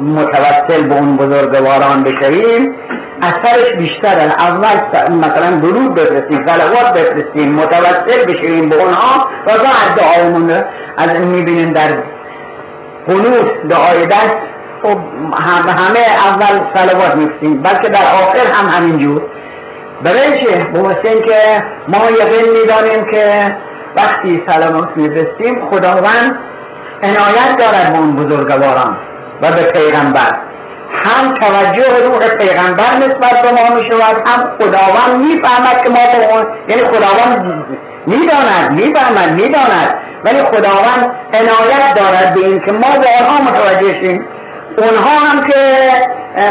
متوسل 0.00 0.88
به 0.88 0.94
اون 0.94 1.16
بزرگواران 1.16 2.02
بشویم. 2.02 2.74
اثرش 3.22 3.72
بیشتر 3.78 4.16
اول 4.38 5.00
مثلا 5.10 5.56
درود 5.56 5.94
بفرستیم 5.94 6.46
صلوات 6.46 6.92
بفرستیم 6.98 7.54
متوسل 7.54 8.24
بشیم 8.26 8.68
به 8.68 8.76
اونها 8.76 9.28
و 9.46 9.50
بعد 9.50 9.96
دعایمون 9.96 10.50
از 10.96 11.12
این 11.12 11.28
می‌بینیم 11.28 11.72
در 11.72 11.88
قنوت 13.06 13.68
دعای 13.68 14.06
دست 14.06 14.36
خب 14.84 14.98
همه 15.68 16.00
اول 16.26 16.60
صلوات 16.74 17.14
میفرستیم 17.14 17.62
بلکه 17.62 17.88
در 17.88 18.04
آخر 18.22 18.46
هم 18.54 18.78
همینجور. 18.78 19.22
برای 20.02 20.40
چه؟ 20.40 20.64
به 20.64 21.20
که 21.22 21.64
ما 21.88 22.10
یقین 22.10 22.52
می‌دانیم 22.60 23.04
که 23.04 23.56
وقتی 23.96 24.42
صلوات 24.48 24.88
میفرستیم 24.96 25.70
خداوند 25.70 26.38
عنایت 27.02 27.56
دارد 27.58 27.92
به 27.92 27.98
اون 27.98 28.16
بزرگواران 28.16 28.96
و 29.42 29.52
به 29.52 29.62
پیغمبر. 29.62 30.38
هم 30.94 31.34
توجه 31.34 32.06
روح 32.06 32.28
پیغمبر 32.28 32.96
نسبت 32.96 33.42
به 33.42 33.50
ما 33.50 33.76
می 33.76 33.84
شود 33.84 34.28
هم 34.28 34.50
خداوند 34.58 35.24
می‌فهمد 35.26 35.82
که 35.82 35.88
ما 35.88 35.98
با 36.12 36.34
اون 36.34 36.46
یعنی 36.68 36.82
خداوند 36.82 37.66
می‌داند 38.06 38.70
می‌فهمد 38.70 39.32
می‌داند. 39.32 39.94
ولی 40.24 40.42
خداوند 40.42 41.12
عنایت 41.34 41.94
دارد 41.96 42.34
به 42.34 42.40
این 42.40 42.60
که 42.60 42.72
ما 42.72 42.80
با 42.80 43.06
آنها 43.20 43.42
متوجه 43.42 44.02
شیم. 44.02 44.26
اونها 44.78 45.18
هم 45.26 45.46
که 45.46 45.60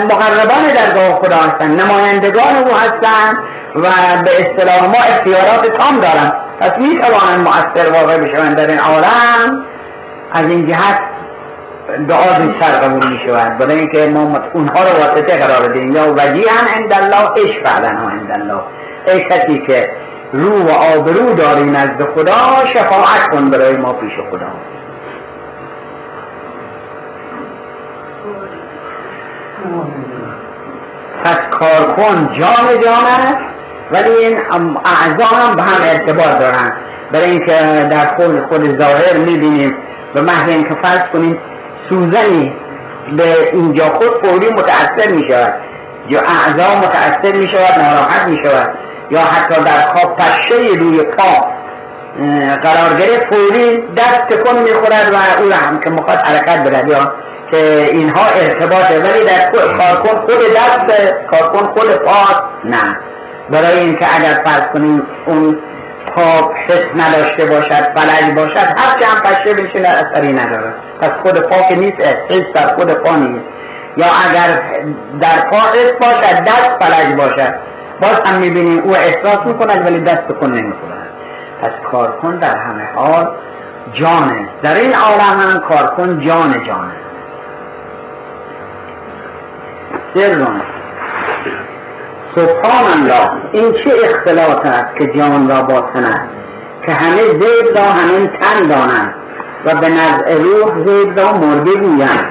مقربان 0.05 0.63
درگاه 0.75 1.21
خدا 1.21 1.35
هستند 1.35 1.81
نمایندگان 1.81 2.55
او 2.55 2.75
هستند 2.75 3.37
و 3.75 3.87
به 4.23 4.31
اصطلاح 4.41 4.85
ما 4.85 4.97
اختیارات 4.97 5.77
تام 5.77 5.99
دارن. 5.99 6.33
پس 6.59 6.71
می 6.77 6.99
توانند 6.99 7.47
مؤثر 7.47 7.91
واقع 7.91 8.17
بشوند 8.17 8.55
در 8.55 8.67
این 8.67 8.79
عالم. 8.79 9.65
از 10.33 10.45
این 10.45 10.67
جهت 10.67 10.99
دعا 12.07 12.39
بیشتر 12.39 12.71
قبول 12.71 13.07
می 13.07 13.19
شود 13.27 13.57
برای 13.57 13.79
اینکه 13.79 14.07
ما 14.07 14.39
اونها 14.53 14.83
رو 14.83 14.89
واسطه 14.89 15.37
قرار 15.37 15.73
دیم 15.73 15.91
یا 15.91 16.13
وجیهن 16.13 16.67
عند 16.75 16.93
الله 16.93 17.31
اشفع 17.31 17.79
لنا 17.79 18.09
عند 18.09 18.31
الله 18.39 18.61
ای 19.07 19.21
کسی 19.21 19.59
که 19.67 19.89
رو 20.33 20.63
و 20.63 20.71
آبرو 20.71 21.33
داری 21.33 21.63
نزد 21.63 22.07
خدا 22.15 22.65
شفاعت 22.65 23.29
کن 23.31 23.49
برای 23.49 23.77
ما 23.77 23.93
پیش 23.93 24.13
خدا. 24.31 24.72
پس 31.23 31.37
کارکن 31.51 32.33
جان 32.33 32.79
جان 32.83 33.05
است 33.27 33.37
ولی 33.91 34.09
این 34.09 34.37
اعضا 34.85 35.35
هم 35.35 35.55
به 35.55 35.61
هم 35.61 35.83
ارتباط 35.83 36.39
دارن. 36.39 36.71
برای 37.11 37.29
اینکه 37.29 37.53
در 37.91 38.07
خود 38.15 38.45
خود 38.49 38.79
ظاهر 38.79 39.17
می‌بینیم 39.17 39.77
به 40.13 40.21
محض 40.21 40.49
اینکه 40.49 40.75
فرض 40.83 41.01
کنیم 41.13 41.39
سوزنی 41.89 42.53
به 43.17 43.51
اینجا 43.53 43.83
خود 43.83 44.25
فوری 44.25 44.49
متأثر 44.49 45.11
می 45.11 45.25
شود 45.29 45.53
یا 46.09 46.19
اعضا 46.19 46.79
متأثر 46.79 47.37
می 47.37 47.49
شود 47.49 47.79
ناراحت 47.79 48.27
می 48.27 48.37
شود 48.45 48.69
یا 49.11 49.19
حتی 49.19 49.63
در 49.63 49.81
خواب 49.93 50.17
پشه 50.17 50.79
روی 50.79 51.03
پا 51.03 51.47
قرار 52.61 52.99
گرفت 52.99 53.33
فوری 53.33 53.77
دست 53.97 54.27
تکن 54.29 54.59
می 54.59 54.73
خورد 54.73 55.13
و 55.13 55.43
او 55.43 55.51
هم 55.51 55.79
که 55.79 55.89
مخواد 55.89 56.17
حرکت 56.17 56.63
برد 56.63 56.89
یا 56.89 57.13
که 57.53 57.89
اینها 57.91 58.25
ارتباطه. 58.35 58.99
ولی 58.99 59.25
در 59.25 59.51
کارکن 59.51 60.15
خود 60.21 60.39
دست 60.55 61.13
کارکن 61.31 61.65
خود 61.65 61.95
پا 61.95 62.43
نه. 62.63 62.97
برای 63.49 63.79
اینکه 63.79 64.05
اگر 64.15 64.43
فرض 64.45 64.67
کنیم 64.73 65.03
اون 65.27 65.57
پا 66.15 66.51
حس 66.67 66.85
نداشته 66.95 67.45
باشد 67.45 67.83
فلج 67.95 68.35
باشد 68.35 68.57
هر 68.57 68.99
چه 68.99 69.05
هم 69.05 69.21
پشه 69.21 69.53
بشه 69.53 69.87
اثری 69.87 70.33
نداره. 70.33 70.73
پس 71.01 71.11
خود 71.23 71.39
پا 71.39 71.69
که 71.69 71.75
نیست 71.75 72.01
حس 72.29 72.43
در 72.55 72.75
خود 72.75 72.93
پا 72.93 73.15
نیست. 73.15 73.45
یا 73.97 74.05
اگر 74.29 74.61
در 75.21 75.49
پا 75.51 75.57
حس 75.57 75.91
باشد 76.01 76.43
دست 76.43 76.71
فلج 76.79 77.15
باشد. 77.15 77.53
باز 78.01 78.21
هم 78.25 78.39
می‌بینیم 78.39 78.83
او 78.83 78.95
احساس 78.95 79.39
می‌کند 79.45 79.85
ولی 79.85 79.99
دست 79.99 80.27
کن 80.41 80.51
نمی‌کند. 80.51 81.09
پس 81.61 81.91
کارکن 81.91 82.39
در 82.39 82.57
همه 82.57 82.89
حال 82.95 83.27
جانه. 83.93 84.49
در 84.63 84.75
این 84.75 84.93
عالم 84.95 85.39
هم 85.39 85.59
کارکن 85.59 86.21
جان 86.21 86.51
جانه. 86.67 87.02
سرون 90.15 90.61
سبحان 92.35 92.85
الله. 92.97 93.29
این 93.51 93.71
چه 93.71 93.91
اختلاط 94.03 94.65
است 94.65 94.95
که 94.97 95.07
جان 95.07 95.49
را 95.49 95.61
باطن 95.61 96.03
است؟ 96.03 96.21
که 96.85 96.93
همه 96.93 97.21
زید 97.21 97.77
را 97.77 97.83
همین 97.83 98.27
تن 98.27 98.67
دانند 98.67 99.13
و 99.65 99.75
به 99.75 99.89
نزع 99.89 100.37
روح 100.37 100.85
زید 100.85 101.19
را 101.19 101.33
مرده 101.33 101.71
گویند. 101.71 102.25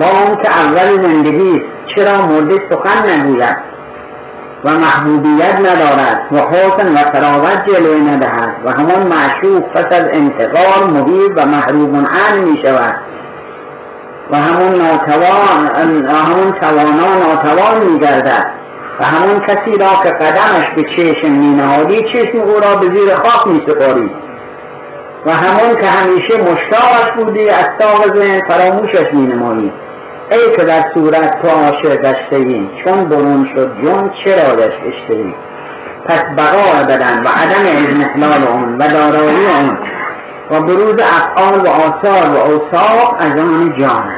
با 0.00 0.06
اون 0.06 0.36
که 0.36 0.50
اول 0.50 1.02
زندگی 1.02 1.62
چرا 1.96 2.26
مرده 2.26 2.54
سخن 2.70 3.10
نگوید 3.10 3.58
و 4.64 4.70
محبوبیت 4.70 5.54
ندارد 5.54 6.20
و 6.32 6.36
حسن 6.36 6.94
و 6.94 7.10
تراوت 7.10 7.64
جلوه 7.66 8.12
ندهد 8.12 8.54
و 8.64 8.70
همان 8.70 9.06
معشوق 9.06 9.62
پس 9.74 9.84
از 9.84 10.08
انتقال 10.12 10.90
محیب 10.90 11.32
و 11.36 11.46
محروب 11.46 11.94
عن 11.96 12.38
می 12.38 12.62
شود 12.64 13.07
و 14.30 14.36
همون 14.36 14.74
ناتوان 14.74 15.66
همون 16.06 16.52
توانا 16.60 17.14
ناتوان 17.26 17.92
می 17.92 17.98
گردد 17.98 18.46
و 19.00 19.04
همون 19.04 19.40
کسی 19.40 19.78
را 19.78 20.02
که 20.02 20.08
قدمش 20.08 20.70
به 20.76 20.82
چشم 20.82 21.32
می 21.32 21.54
نهادی 21.54 22.02
چشم 22.12 22.40
او 22.40 22.60
را 22.60 22.76
به 22.76 22.96
زیر 22.96 23.14
خاک 23.14 23.46
می 23.46 23.62
سپاری 23.68 24.10
و 25.26 25.30
همون 25.30 25.76
که 25.76 25.86
همیشه 25.86 26.36
مشتاقش 26.36 27.12
بودی 27.16 27.48
از 27.48 27.68
تاق 27.78 28.16
ذهن 28.16 28.40
فراموشش 28.48 29.06
می 29.12 29.26
نمایی 29.26 29.72
ای 30.30 30.56
که 30.56 30.64
در 30.64 30.84
صورت 30.94 31.42
تو 31.42 31.48
عاشق 31.48 31.96
گشته 31.96 32.60
چون 32.84 33.04
برون 33.04 33.48
شد 33.56 33.72
جون 33.82 34.10
چرا 34.24 34.56
گشته 34.56 35.34
پس 36.06 36.24
بقا 36.38 36.84
بدن 36.88 37.22
و 37.24 37.28
عدم 37.28 37.64
اضمحلال 37.66 38.48
اون 38.52 38.74
و 38.74 38.88
دارایی 38.88 39.46
اون 39.46 39.78
و 40.50 40.60
بروز 40.60 40.94
افعال 40.94 41.60
و 41.60 41.68
آثار 41.68 42.30
و 42.30 42.36
اوصاف 42.36 43.14
از 43.18 43.40
آن 43.40 43.76
جان. 43.78 44.12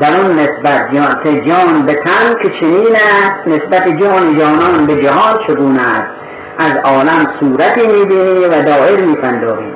در 0.00 0.20
اون 0.20 0.38
نسبت 0.38 0.94
جان, 0.94 1.44
جان 1.44 1.82
به 1.86 1.94
تن 1.94 2.34
که 2.42 2.48
چنین 2.60 2.96
است 2.96 3.46
نسبت 3.46 3.88
جان 3.88 4.38
جانان 4.38 4.86
به 4.86 5.02
جهان 5.02 5.38
چگونه 5.48 5.80
است؟ 5.80 6.14
از 6.58 6.76
عالم 6.84 7.26
صورتی 7.40 7.86
می‌بینی 7.86 8.44
و 8.44 8.62
دائر 8.62 9.00
میپنداری. 9.00 9.74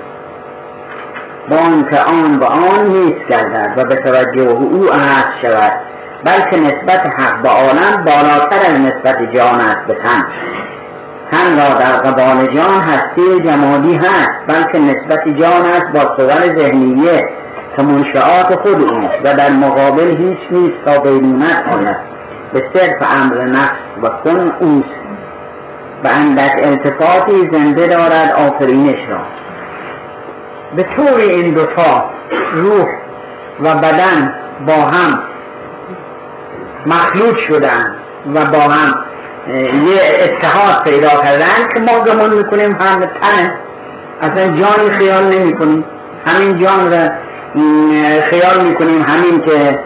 که 1.90 2.00
آن 2.00 2.38
به 2.38 2.47
آن 2.47 2.87
نیست 2.87 3.28
گردد 3.30 3.75
و 3.76 3.85
به 3.85 3.95
توجه 3.95 4.50
او 4.50 4.92
هست 4.92 5.30
شود 5.42 5.73
بلکه 6.25 6.57
نسبت 6.57 7.07
حق 7.18 7.42
به 7.42 7.49
عالم 7.49 8.04
بالاتر 8.04 8.59
از 8.71 8.80
نسبت 8.80 9.35
جان 9.35 9.61
است 9.61 9.87
به 9.88 9.95
تن. 9.95 10.25
تن 11.32 11.56
را 11.56 11.78
در 11.78 12.11
قبال 12.11 12.47
جان 12.47 12.80
هستی 12.80 13.40
جمالی 13.44 13.97
هست 13.97 14.32
بلکه 14.47 14.78
نسبت 14.78 15.28
جان 15.28 15.64
است 15.66 15.87
با 15.94 16.16
صور 16.16 16.56
ذهنیه. 16.56 17.28
که 17.76 17.82
منشعات 17.85 18.61
خود 18.62 18.82
اوست 18.82 19.18
و 19.25 19.35
در 19.35 19.50
مقابل 19.50 20.08
هیچ 20.08 20.38
نیست 20.50 20.85
تا 20.85 21.00
بیرونت 21.00 21.64
آید 21.73 21.97
به 22.52 22.62
صرف 22.75 23.23
امر 23.23 23.44
نفس 23.44 23.73
و 24.02 24.08
کن 24.08 24.52
اوست. 24.61 24.99
و 26.04 26.08
اندک 26.08 26.52
التفاتی 26.62 27.50
زنده 27.52 27.87
دارد 27.87 28.32
آفرینش 28.32 29.08
را. 29.08 29.20
به 30.76 30.82
طور 30.82 31.20
این 31.20 31.54
دوتا 31.54 32.11
روح 32.52 32.88
و 33.61 33.75
بدن 33.75 34.35
با 34.66 34.75
هم 34.75 35.23
مخلوط 36.87 37.38
شدن 37.38 37.97
و 38.35 38.44
با 38.44 38.58
هم 38.58 39.08
یه 39.49 40.00
اتحاد 40.25 40.85
پیدا 40.85 41.09
کردن 41.09 41.69
که 41.75 41.81
ما 41.81 42.05
گمان 42.05 42.35
می‌کنیم 42.35 42.73
هم 42.81 43.00
تنه 43.00 43.55
اصلا 44.21 44.47
جانی 44.47 44.90
خیال 44.90 45.25
نمی 45.25 45.52
کنیم 45.52 45.85
همین 46.26 46.59
جان 46.59 46.90
را 46.90 47.09
خیال 48.31 48.64
می‌کنیم. 48.64 49.02
همین 49.02 49.40
که 49.40 49.78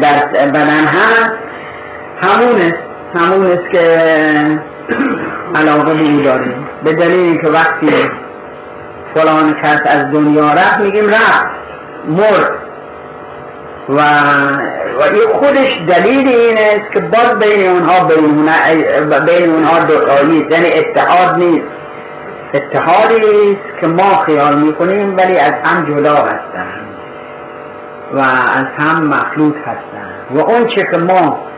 در 0.00 0.26
بدن 0.46 0.84
هم 0.86 1.32
همون 2.22 2.56
است 2.56 2.76
همون 3.14 3.46
است 3.46 3.72
که 3.72 4.00
علاقه 5.54 6.22
داریم. 6.22 6.68
به 6.84 6.92
دلیل 6.92 7.40
که 7.40 7.48
وقتی 7.48 7.86
فلان 9.14 9.54
کس 9.62 9.80
از 9.86 10.12
دنیا 10.12 10.52
رفت 10.52 10.78
میگیم 10.80 11.08
رفت 11.08 11.46
مرد. 12.08 12.52
و 13.88 14.02
و 14.98 15.02
این 15.02 15.28
خودش 15.32 15.76
دلیل 15.86 16.28
این 16.28 16.58
است 16.58 16.92
که 16.92 17.00
باز 17.00 17.38
بین 17.38 17.70
اونها 17.70 18.04
بین 19.26 19.50
اونها 19.50 19.78
دوتایی 19.78 20.46
یعنی 20.50 20.66
اتحاد 20.78 21.36
نیست. 21.38 21.66
اتحادی 22.54 23.14
است 23.14 23.80
که 23.80 23.86
ما 23.86 24.16
خیال 24.26 24.54
می‌کنیم 24.54 25.16
ولی 25.16 25.38
از 25.38 25.52
هم 25.64 25.84
جدا 25.84 26.14
هستن 26.14 26.80
و 28.12 28.18
از 28.18 28.66
هم 28.78 29.04
مخلوط 29.04 29.54
هستن. 29.56 30.14
و 30.30 30.38
اون 30.40 30.66
چه 30.66 30.82
که 30.82 30.96
ما 30.96 31.48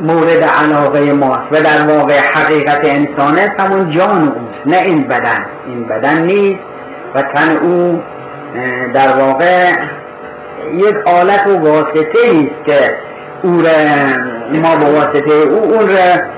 مورد 0.00 0.42
علاقه 0.62 1.12
ماست 1.12 1.52
و 1.52 1.62
در 1.62 1.96
واقع 1.96 2.18
حقیقت 2.34 2.80
انسان 2.84 3.38
است 3.38 3.60
همون 3.60 3.90
جان 3.90 4.22
اوست 4.22 4.66
نه 4.66 4.76
این 4.76 5.08
بدن. 5.08 5.46
این 5.66 5.86
بدن 5.86 6.18
نیست 6.18 6.60
و 7.14 7.22
تن 7.22 7.56
او 7.56 8.02
در 8.94 9.08
واقع 9.08 9.72
یک 10.72 10.96
آلت 11.06 11.46
و 11.46 11.58
واسطه 11.58 12.20
است 12.24 12.66
که 12.66 12.96
او 13.42 13.62
را 13.62 13.70
ما 14.62 14.76
با 14.76 14.86
واسطه 14.86 15.32
او 15.32 15.74
اون 15.74 15.88
را 15.88 16.34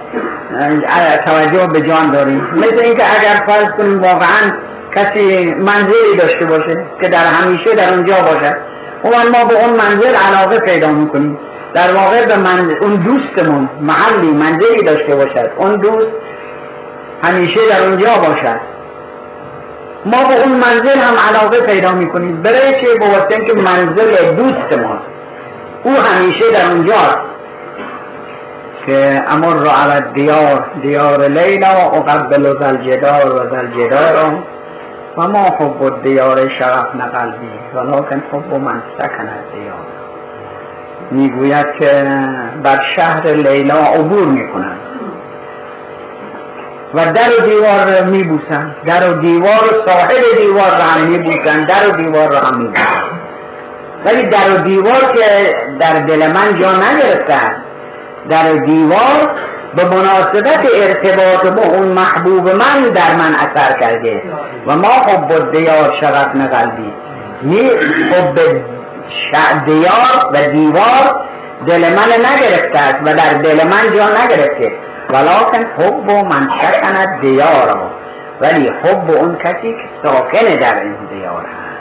توجه 1.26 1.66
به 1.72 1.80
جان 1.80 2.10
داریم. 2.10 2.48
مثل 2.56 2.78
اینکه 2.78 3.02
اگر 3.18 3.46
فرض 3.46 3.68
کنیم 3.78 4.00
واقعا 4.00 4.52
کسی 4.96 5.54
منزلی 5.54 6.16
داشته 6.18 6.44
باشه 6.44 6.84
که 7.02 7.08
در 7.08 7.18
همیشه 7.18 7.74
در 7.76 7.94
اونجا 7.94 8.14
باشد 8.14 8.56
اون 9.02 9.28
ما 9.32 9.44
به 9.44 9.64
اون 9.64 9.70
منزل 9.70 10.14
علاقه 10.14 10.58
پیدا 10.58 10.88
می‌کنیم. 10.88 11.38
در 11.74 11.94
واقع 11.94 12.26
به 12.26 12.36
من 12.36 12.76
اون 12.80 12.96
دوستمون 12.96 13.68
محلی 13.80 14.32
منزلی 14.32 14.82
داشته 14.82 15.16
باشد. 15.16 15.50
اون 15.56 15.76
دوست 15.76 16.08
همیشه 17.24 17.60
در 17.70 17.86
اونجا 17.86 18.08
باشد. 18.28 18.75
ما 20.06 20.28
به 20.28 20.42
اون 20.42 20.52
منزل 20.52 20.98
هم 20.98 21.14
علاقه 21.28 21.60
پیدا 21.60 21.92
می‌کنیم. 21.92 22.42
برای 22.42 22.72
چه 22.82 22.98
به 22.98 23.44
که 23.44 23.54
منزل 23.54 24.34
دوست 24.36 24.78
ما. 24.78 24.98
او 25.84 25.92
همیشه 25.92 26.52
در 26.54 26.72
اونجاست 26.72 27.18
که 28.86 29.22
امر 29.28 29.54
را 29.54 29.70
علی 29.70 30.12
دیار 30.14 30.70
دیار 30.82 31.28
لیلا 31.28 31.66
و 31.66 31.94
اقبل 31.96 32.42
زلجدار 32.60 33.34
و 33.34 33.50
زلجدار 33.50 34.42
و 35.16 35.28
ما 35.28 35.44
حب 35.44 36.02
دیار 36.02 36.36
شرف 36.58 36.86
نقلبی. 36.94 37.50
ولکن 37.74 38.22
حب 38.32 38.54
من 38.54 38.82
سکن 38.98 39.28
دیار 39.54 39.86
می‌گوید 41.10 41.66
که 41.80 42.04
بر 42.62 42.82
شهر 42.96 43.26
لیلا 43.26 43.78
عبور 43.78 44.26
می‌کنند. 44.26 44.85
و 46.96 47.12
در 47.12 47.30
و 47.38 47.46
دیوار 47.46 48.00
را 48.00 48.06
میبوسن. 48.10 48.76
در 48.86 49.10
و 49.10 49.14
دیوار 49.14 49.64
و 49.64 49.88
صاحب 49.88 50.10
دیوار 50.38 50.70
را 50.70 50.84
هم 50.84 51.08
میبوسن. 51.08 51.64
در 51.64 51.88
و 51.88 51.90
دیوار 51.90 52.28
را 52.28 52.38
هم 52.38 52.58
میبوسن. 52.58 53.02
ولی 54.06 54.22
در 54.22 54.54
و 54.54 54.58
دیوار 54.58 55.12
که 55.14 55.56
در 55.80 56.00
دل 56.00 56.26
من 56.26 56.54
جا 56.60 56.72
نگرفتن 56.72 57.62
در 58.28 58.52
و 58.52 58.58
دیوار 58.58 59.34
به 59.76 59.84
مناسبت 59.84 60.66
ارتباط 60.74 61.46
با 61.46 61.62
اون 61.62 61.88
محبوب 61.88 62.48
من 62.48 62.90
در 62.94 63.14
من 63.18 63.34
اثر 63.34 63.78
کرده. 63.80 64.22
و 64.66 64.76
ما 64.76 64.88
حب 64.88 65.52
دیار 65.52 65.96
شغف 66.00 66.52
قلبی. 66.52 66.92
می 67.42 67.70
حب 68.12 68.40
دیار 69.66 70.30
و 70.34 70.52
دیوار 70.52 71.26
دل 71.66 71.80
من 71.80 72.12
نگرفته 72.18 72.78
است 72.78 72.98
و 73.04 73.14
در 73.14 73.32
دل 73.42 73.64
من 73.66 73.96
جا 73.96 74.08
نگرفته. 74.24 74.85
ولیکن 75.10 75.64
حب 75.78 76.10
و 76.10 76.24
من 76.24 76.48
سکند 76.60 77.20
دیار 77.20 77.90
ولی 78.40 78.68
حب 78.68 79.10
اون 79.10 79.36
کسی 79.44 79.72
که 79.72 79.88
ساکن 80.04 80.56
در 80.60 80.82
این 80.82 80.96
دیار 81.10 81.46
هست. 81.46 81.76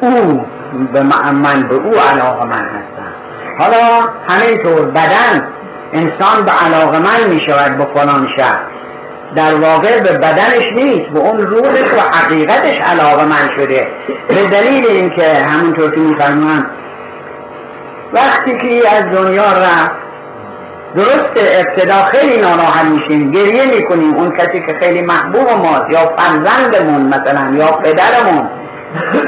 او 0.00 0.46
به 0.92 1.02
من 1.02 1.62
به 1.68 1.74
او 1.74 1.92
علاقه 2.12 2.46
من 2.46 2.64
هستم 2.64 3.12
حالا 3.58 4.08
همینطور 4.28 4.86
بدن 4.86 5.48
انسان 5.92 6.44
به 6.44 6.52
علاقه 6.66 6.98
من 6.98 7.30
می 7.30 7.40
شود 7.40 7.78
به 7.78 7.86
فلان 7.94 8.28
شهر 8.38 8.60
در 9.36 9.54
واقع 9.54 10.00
به 10.00 10.18
بدنش 10.18 10.72
نیست 10.72 11.10
به 11.14 11.18
اون 11.18 11.38
روحش 11.38 11.92
و 11.92 12.16
حقیقتش 12.16 12.80
علاقه 12.80 13.24
من 13.24 13.58
شده. 13.58 13.88
به 14.28 14.48
دلیل 14.48 14.86
اینکه 14.86 15.34
همونطور 15.34 15.90
که 15.90 16.00
میفرمان 16.00 16.66
وقتی 18.12 18.56
که 18.56 18.96
از 18.96 19.04
دنیا 19.04 19.44
رفت 19.44 19.99
درست 20.94 21.30
ابتدا 21.36 21.94
خیلی 21.94 22.40
ناراحت 22.40 22.84
میشیم 22.84 23.30
گریه 23.30 23.66
می‌کنیم. 23.66 24.14
اون 24.14 24.30
کسی 24.30 24.60
که 24.66 24.78
خیلی 24.80 25.02
محبوب 25.02 25.50
ماست 25.50 25.86
یا 25.90 26.16
فرزندمون 26.16 27.02
مثلا 27.02 27.56
یا 27.56 27.66
پدرمون 27.66 28.50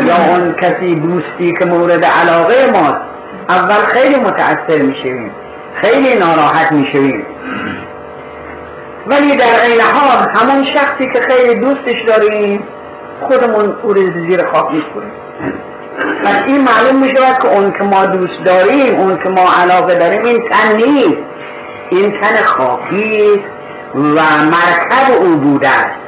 یا 0.07 0.16
اون 0.29 0.53
کسی 0.53 0.94
دوستی 0.94 1.53
که 1.59 1.64
مورد 1.64 2.05
علاقه 2.05 2.70
ماست. 2.72 3.01
اول 3.48 3.75
خیلی 3.75 4.14
متأثر 4.14 4.83
می‌شویم 4.83 5.31
خیلی 5.75 6.14
ناراحت 6.14 6.72
می‌شویم. 6.72 7.27
ولی 9.07 9.37
در 9.37 9.44
این 9.66 9.81
حال 9.81 10.29
همون 10.35 10.64
شخصی 10.64 11.12
که 11.14 11.20
خیلی 11.20 11.55
دوستش 11.55 12.03
داریم 12.07 12.64
خودمون 13.29 13.77
او 13.83 13.94
زیر 13.94 14.46
خاک 14.53 14.66
می‌کنیم 14.75 15.12
پس 16.25 16.42
این 16.46 16.64
معلوم 16.64 17.03
می 17.03 17.09
شود 17.09 17.38
که 17.42 17.48
اون 17.48 17.72
که 17.72 17.85
ما 17.85 18.07
دوست 18.07 18.44
داریم 18.44 18.94
اون 18.94 19.18
که 19.22 19.29
ما 19.29 19.46
علاقه 19.62 19.94
داریم 19.94 20.25
این 20.25 20.48
تن 20.51 20.77
نیست. 20.77 21.18
این 21.93 22.21
تن 22.21 22.43
خاکی 22.45 23.45
و 23.95 24.21
مرکب 24.45 25.23
او 25.23 25.37
بوده 25.37 25.69
است. 25.69 26.03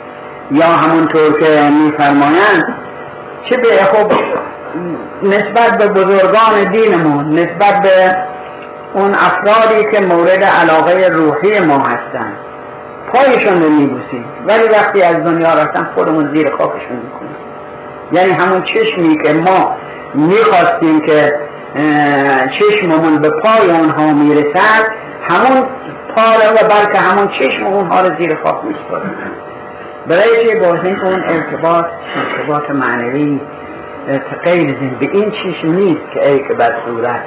یا 0.51 0.67
همونطور 0.67 1.41
که 1.41 1.71
میفرمایند 1.71 2.75
چه 3.51 3.57
به 3.57 3.69
خب 3.69 4.13
نسبت 5.23 5.79
به 5.79 5.89
بزرگان 5.89 6.71
دینمون 6.73 7.39
نسبت 7.39 7.83
به 7.83 8.17
اون 8.95 9.15
افرادی 9.15 9.85
که 9.93 10.01
مورد 10.01 10.45
علاقه 10.45 11.09
روحی 11.09 11.61
ما 11.61 11.79
هستند 11.79 12.37
پایشون 13.13 13.63
رو 13.63 13.71
میبوسیم. 13.71 14.25
ولی 14.49 14.69
وقتی 14.69 15.03
از 15.03 15.17
دنیا 15.17 15.55
رفتن 15.55 15.91
خودمون 15.95 16.35
زیر 16.35 16.51
خاکشون 16.51 16.97
می‌کنیم. 16.97 17.37
یعنی 18.13 18.33
همون 18.33 18.63
چشمی 18.63 19.17
که 19.17 19.33
ما 19.33 19.77
می‌خواستیم 20.15 21.01
که 21.01 21.35
چشممون 22.61 23.19
به 23.19 23.31
پای 23.31 23.71
اونها 23.71 24.13
می‌رسد 24.13 25.04
همون 25.31 25.67
پاره 26.17 26.51
و 26.51 26.69
بلکه 26.69 26.99
همون 26.99 27.29
چشم 27.29 27.65
اونها 27.65 28.01
رو 28.01 28.21
زیر 28.21 28.39
خاک 28.45 28.65
میسپاریم 28.65 29.17
برای 30.07 30.23
چه 30.45 30.85
این 30.85 31.01
اون 31.01 31.23
ارتباط 31.29 31.85
ارتباط 32.17 32.71
معنوی 32.71 33.41
غیر 34.45 34.75
به 35.01 35.09
این 35.13 35.31
چیش 35.31 35.65
نیست 35.65 36.13
که 36.15 36.29
ای 36.29 36.39
که 36.39 36.55
بر 36.59 36.75
صورت 36.87 37.25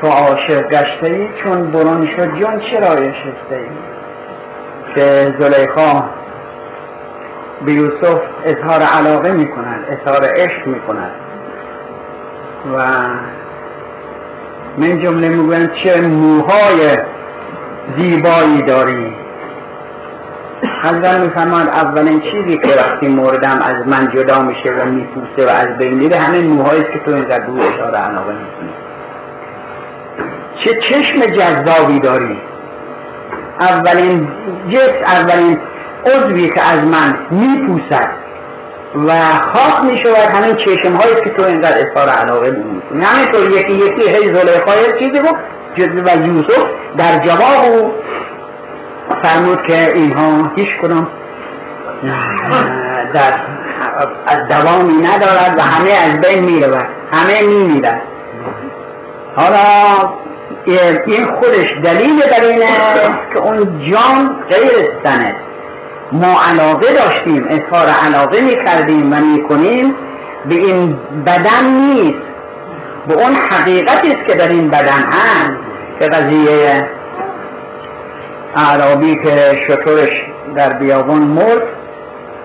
تو 0.00 0.08
عاشق 0.08 0.68
گشته 0.68 1.06
ای 1.06 1.28
چون 1.44 1.70
برون 1.70 2.08
شد 2.16 2.40
جان 2.40 2.60
چرا 2.60 2.94
شسته 2.94 3.56
ای؟ 3.56 3.68
که 4.94 5.34
زلیخا 5.38 6.04
به 7.66 7.72
یوسف 7.72 8.20
اظهار 8.44 8.82
علاقه 8.82 9.32
می 9.32 9.50
کند 9.50 9.84
اظهار 9.88 10.30
عشق 10.36 10.66
می 10.66 10.80
کند 10.80 11.12
و 12.74 12.78
من 14.78 15.02
جمله 15.02 15.28
می‌گویم 15.28 15.70
چه 15.84 16.00
موهای 16.00 16.98
زیبایی 17.98 18.62
داری. 18.62 19.12
حضرت 20.84 21.14
میفرماد 21.14 21.68
اولین 21.68 22.20
چیزی 22.20 22.58
که 22.58 22.68
وقتی 22.68 23.08
موردم 23.08 23.58
از 23.62 23.76
من 23.86 24.08
جدا 24.14 24.42
میشه 24.42 24.70
و 24.70 24.86
میپوسه 24.86 25.46
و 25.46 25.50
از 25.50 25.78
بین 25.78 25.94
میره 25.94 26.16
همه 26.16 26.40
موهایی 26.40 26.82
که 26.82 26.98
تو 27.04 27.14
اینقدر 27.14 27.46
دو 27.46 27.56
اشاره 27.56 27.98
علاقه 27.98 28.34
چه 30.60 30.70
چشم 30.82 31.20
جذابی 31.20 32.00
داری. 32.00 32.40
اولین 33.60 34.28
جس 34.70 34.92
اولین 35.06 35.58
عضوی 36.06 36.48
که 36.48 36.62
از 36.62 36.78
من 36.78 37.14
میپوسد 37.30 38.08
و 38.94 39.12
خاک 39.54 39.84
می‌شود 39.84 40.16
همین 40.16 40.56
چشم 40.56 40.92
هایی 40.92 41.14
که 41.24 41.30
تو 41.30 41.42
اینقدر 41.42 41.76
اظهار 41.78 42.08
علاقه 42.08 42.50
می‌کنی. 42.50 42.81
همینطور 42.92 43.50
یکی 43.50 43.72
یکی 43.72 44.08
هی 44.08 44.34
زلیخای 44.34 45.00
چیزی 45.00 45.20
بود 45.20 45.36
و 46.06 46.26
یوسف 46.26 46.66
در 46.96 47.18
جواب 47.18 47.92
فرمود 49.22 49.66
که 49.66 49.94
اینها 49.94 50.52
هیچ 50.56 50.68
کدام 50.82 51.08
در 53.14 53.40
از 54.26 54.48
دوامی 54.48 54.94
ندارد 54.94 55.58
و 55.58 55.60
همه 55.60 55.90
از 55.90 56.20
بین 56.20 56.44
می‌رود. 56.44 56.86
همه 57.12 57.46
میمیرد. 57.46 58.02
حالا 59.36 59.58
این 61.06 61.26
خودش 61.26 61.72
دلیل 61.84 62.20
بر 62.20 62.44
این 62.44 62.62
که 63.32 63.38
اون 63.38 63.84
جان 63.84 64.36
غیر 64.50 64.90
سنه 65.04 65.34
ما 66.12 66.36
علاقه 66.50 66.86
داشتیم 66.94 67.46
اظهار 67.50 67.88
علاقه 68.06 68.40
می‌کردیم 68.40 69.12
و 69.12 69.16
می‌کنیم. 69.16 69.94
به 70.48 70.54
این 70.54 70.98
بدن 71.26 71.66
نیست. 71.66 72.31
به 73.08 73.14
اون 73.14 73.34
حقیقتی 73.34 74.08
است 74.08 74.28
که 74.28 74.34
در 74.34 74.48
این 74.48 74.68
بدن 74.68 75.02
هست. 75.10 75.52
که 76.00 76.08
قضیه 76.08 76.88
عربی 78.56 79.16
که 79.16 79.60
شطورش 79.68 80.20
در 80.56 80.72
بیابان 80.72 81.18
مرد 81.18 81.62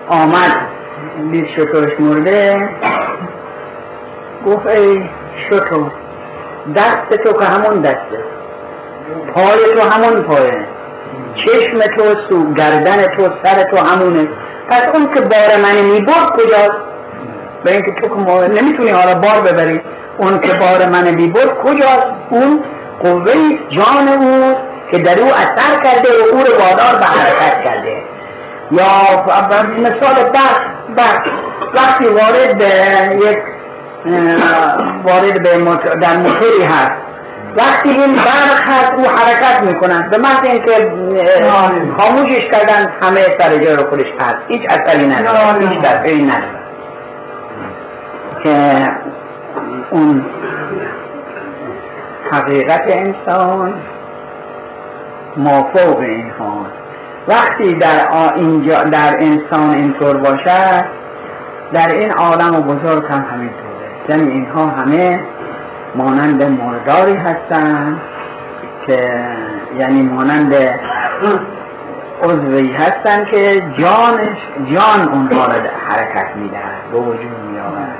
آمد. 0.08 0.60
دید 1.32 1.46
شطورش 1.56 1.90
مرده. 2.00 2.68
گفت 4.46 4.66
ای 4.66 5.08
شطور 5.50 5.92
دست 6.76 7.22
تو 7.24 7.32
که 7.32 7.44
همون 7.44 7.80
دسته. 7.80 8.24
پای 9.34 9.74
تو 9.74 9.90
همون 9.90 10.22
پایه. 10.22 10.66
چشم 11.36 11.78
تو 11.78 12.02
سو 12.30 12.52
گردن 12.52 13.06
تو 13.06 13.28
سر 13.44 13.62
تو 13.62 13.76
همونه. 13.76 14.28
پس 14.70 14.88
اون 14.94 15.06
که 15.14 15.20
بار 15.20 15.48
من 15.62 15.84
می‌برد 15.92 16.30
کجاست؟ 16.32 16.78
به 17.64 17.72
اینکه 17.72 17.90
تو 17.90 18.08
که 18.08 18.62
نمی‌تونی 18.62 18.90
حالا 18.90 19.14
بار 19.14 19.52
ببری. 19.52 19.80
اون 20.18 20.38
که 20.38 20.52
بار 20.52 20.88
من 20.88 21.14
می‌برد 21.14 21.58
کجاست 21.64 22.06
اون 22.30 22.64
قوه 23.00 23.32
جان 23.70 24.08
او 24.08 24.54
که 24.90 24.98
در 24.98 25.18
او 25.20 25.28
اثر 25.28 25.82
کرده 25.84 26.08
و 26.08 26.34
او 26.34 26.38
رو 26.38 26.52
وادار 26.52 26.98
به 27.00 27.04
حرکت 27.04 27.64
کرده. 27.64 28.02
یا 28.70 28.84
مثال 29.78 30.30
بخش 30.34 30.62
بخش. 30.96 31.30
وقتی 31.74 32.04
وارد 32.04 32.58
به 32.58 32.64
یک 33.26 33.38
وارد 35.04 35.42
به 35.42 35.50
در 36.00 36.16
موتوری 36.16 36.64
هست. 36.64 36.92
وقتی 37.56 37.88
این 37.88 38.14
برق 38.14 38.60
هست 38.66 38.92
او 38.96 39.04
حرکت 39.04 39.62
می‌کنن 39.62 40.08
به 40.10 40.18
محض 40.18 40.44
اینکه 40.44 40.92
خاموشش 41.98 42.42
کردن 42.52 42.92
همه 43.02 43.20
سر 43.38 43.56
جای 43.58 43.76
رو 43.76 43.90
خودش 43.90 44.06
هست 44.20 44.36
هیچ 44.48 44.60
اثری 44.70 45.06
نداره. 45.06 45.68
هیچ 45.68 45.78
دفعی 45.78 46.22
نداره. 46.22 46.58
که 48.44 48.52
اون 49.90 50.26
حقیقت 52.32 52.82
انسان 52.88 53.74
مافوق 55.36 55.98
این 55.98 56.32
وقتی 57.28 57.74
در 57.74 58.08
اینجا 58.36 58.84
در 58.84 59.16
انسان 59.20 59.70
اینطور 59.70 60.16
باشد 60.16 60.84
در 61.72 61.88
این 61.88 62.12
عالم 62.12 62.54
و 62.54 62.60
بزرگ 62.60 63.04
هم 63.10 63.26
همینطوره. 63.32 63.68
یعنی 64.08 64.30
اینها 64.32 64.66
همه 64.66 65.20
مانند 65.94 66.42
مرداری 66.42 67.14
هستند 67.14 68.00
که 68.86 68.98
یعنی 69.80 70.02
مانند 70.02 70.54
عضوی 72.22 72.72
هستند 72.72 73.26
که 73.30 73.60
جانش 73.78 74.38
جان 74.68 75.08
اونها 75.12 75.46
را 75.46 75.52
حرکت 75.88 76.36
می‌دهد 76.36 76.92
به 76.92 76.98
وجود 76.98 77.38
میآورد. 77.52 77.97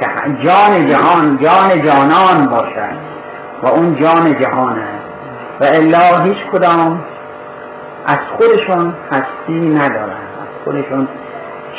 که 0.00 0.06
جان 0.42 0.86
جهان 0.86 1.38
جان 1.38 1.82
جانان 1.82 2.46
باشد 2.50 2.96
و 3.62 3.68
اون 3.68 3.96
جان 3.96 4.38
جهان 4.38 4.78
است 4.78 5.00
و 5.60 5.64
الا 5.64 6.22
هیچ 6.22 6.36
کدام 6.52 7.04
از 8.06 8.18
خودشون 8.38 8.94
هستی 9.12 9.68
ندارن 9.68 10.10
از 10.10 10.64
خودشون 10.64 11.08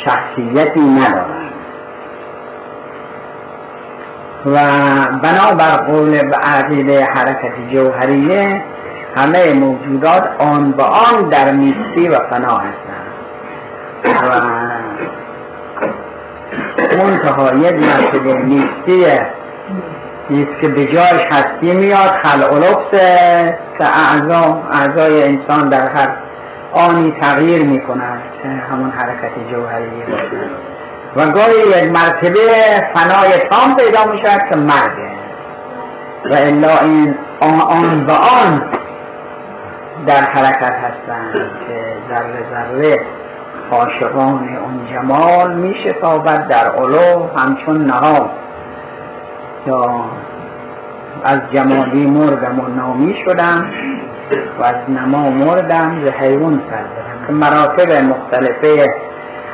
شخصیتی 0.04 0.80
ندارن. 0.80 1.42
و 4.46 4.58
بنابر 5.22 5.76
قول 5.86 6.14
عقیده 6.42 7.04
حرکت 7.04 7.72
جوهریه 7.72 8.62
همه 9.16 9.54
موجودات 9.54 10.30
آن 10.38 10.72
به 10.72 10.82
آن 10.82 11.28
در 11.30 11.52
نیستی 11.52 12.08
و 12.08 12.18
فنا 12.30 12.58
هستند. 12.58 13.02
و 14.04 14.81
منتها 16.96 17.54
یک 17.54 17.74
مرتبه 17.74 18.34
نیستی 18.34 19.04
نیست 20.30 20.60
که 20.60 20.68
به 20.68 20.84
جایش 20.84 21.26
هستی 21.32 21.74
میاد 21.74 22.10
خلع 22.22 22.48
که 23.78 23.84
اعضا 23.84 24.62
اعضای 24.72 25.22
انسان 25.22 25.68
در 25.68 25.88
هر 25.88 26.16
آنی 26.72 27.14
تغییر 27.20 27.62
می 27.62 27.80
کند 27.80 28.22
همون 28.70 28.90
حرکت 28.90 29.50
جوهری 29.50 30.02
و 31.16 31.30
گاهی 31.30 31.84
یک 31.84 31.92
مرتبه 31.92 32.38
فنای 32.94 33.38
تام 33.50 33.76
پیدا 33.76 34.12
می 34.12 34.20
شود 34.24 34.42
که 34.50 34.56
مرگه. 34.56 35.12
و 36.30 36.34
الا 36.34 36.78
این 36.82 37.14
آن 37.40 38.06
به 38.06 38.12
آن 38.12 38.62
در 40.06 40.22
حرکت 40.22 40.72
هستند 40.72 41.34
که 41.34 41.96
ذره 42.08 42.44
ذره 42.50 42.98
عاشقان 43.72 44.56
اون 44.56 44.80
جمال 44.92 45.54
می 45.54 45.74
شتابد 45.84 46.48
در 46.48 46.72
علو 46.78 47.26
همچون 47.36 47.84
نهاد. 47.84 48.30
یا 49.66 50.04
از 51.24 51.40
جمالی 51.52 52.06
مردم 52.06 52.60
و 52.60 52.68
نامی 52.68 53.14
شدم 53.26 53.70
و 54.60 54.64
از 54.64 54.74
نما 54.88 55.30
مردم 55.30 56.04
ز 56.04 56.10
حیوان 56.10 56.62
سر 56.70 56.84
که 57.26 57.32
مراتب 57.32 57.92
مختلفه 57.92 58.94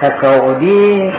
تصاعدی 0.03 1.13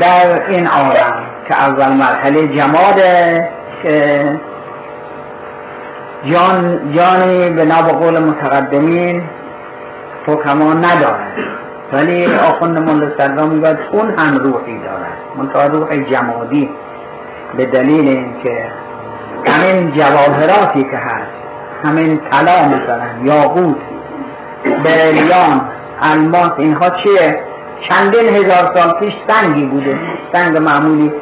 در 0.00 0.48
این 0.48 0.66
عالم 0.66 1.24
که 1.48 1.54
اول 1.54 1.92
مرحله 1.92 2.46
جماده 2.46 3.48
که 3.82 4.24
جان 6.26 6.92
جانی 6.92 7.50
به 7.50 7.64
قول 7.74 8.18
متقدمین 8.18 9.22
حکما 10.26 10.72
ندارد. 10.72 11.32
ولی 11.94 12.26
آخوند 12.26 12.78
مول 12.78 13.18
سردام 13.18 13.48
می‌گوید 13.48 13.78
اون 13.92 14.18
هم 14.18 14.36
روحی 14.36 14.78
دارد. 14.78 15.18
منتها 15.36 15.66
روح 15.66 16.10
جمادی 16.10 16.70
به 17.56 17.66
دلیل 17.66 18.08
اینکه 18.08 18.72
همین 19.46 19.92
جواهراتی 19.92 20.82
که 20.82 20.96
هست 20.96 21.32
همین 21.84 22.20
طلا 22.30 22.68
مثلا 22.68 23.06
یاقوت 23.22 23.76
بریان 24.64 25.68
الماس 26.02 26.50
اینها 26.58 26.90
چیه؟ 26.90 27.40
چندین 27.88 28.36
هزار 28.36 28.74
سال 28.74 28.92
پیش 29.00 29.12
سنگی 29.28 29.64
بوده. 29.64 29.98
سنگ 30.32 30.56
معمولی. 30.56 31.12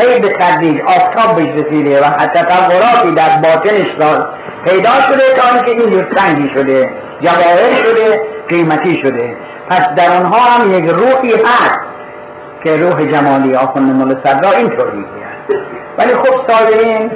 هی 0.00 0.20
به 0.20 0.28
تدریج 0.28 0.80
آفتاب 0.82 1.36
بهش 1.36 1.48
رسیده 1.48 2.00
و 2.00 2.04
حتی 2.04 2.40
تغییراتی 2.42 3.10
در 3.16 3.40
باطنش 3.42 3.86
پیدا 4.66 4.90
شده 4.90 5.22
تا 5.36 5.54
اینکه 5.54 5.82
این 5.82 6.04
سنگی 6.14 6.50
شده 6.54 6.90
جواهر 7.20 7.72
شده 7.84 8.20
قیمتی 8.48 8.98
شده. 9.04 9.36
پس 9.72 9.88
در 9.96 10.16
آنها 10.16 10.38
هم 10.38 10.72
یک 10.72 10.90
روحی 10.90 11.32
هست 11.32 11.80
که 12.64 12.76
روح 12.76 13.04
جمالی 13.04 13.54
آخوند 13.54 13.92
مول 13.92 14.16
صدرا 14.24 14.50
اینطور 14.50 14.90
میگه 14.90 15.08
ولی 15.98 16.14
خب 16.14 16.52
سایرین 16.52 17.10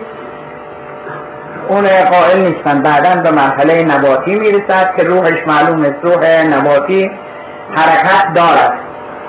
اون 1.68 1.82
قائل 1.82 2.38
نیستن. 2.38 2.82
بعدا 2.82 3.22
به 3.22 3.30
مرحله 3.30 3.84
نباتی 3.84 4.38
می‌رسد 4.38 4.96
که 4.96 5.04
روحش 5.04 5.38
معلوم 5.46 5.80
است. 5.80 5.94
روح 6.02 6.46
نباتی 6.54 7.10
حرکت 7.76 8.34
دارد. 8.34 8.78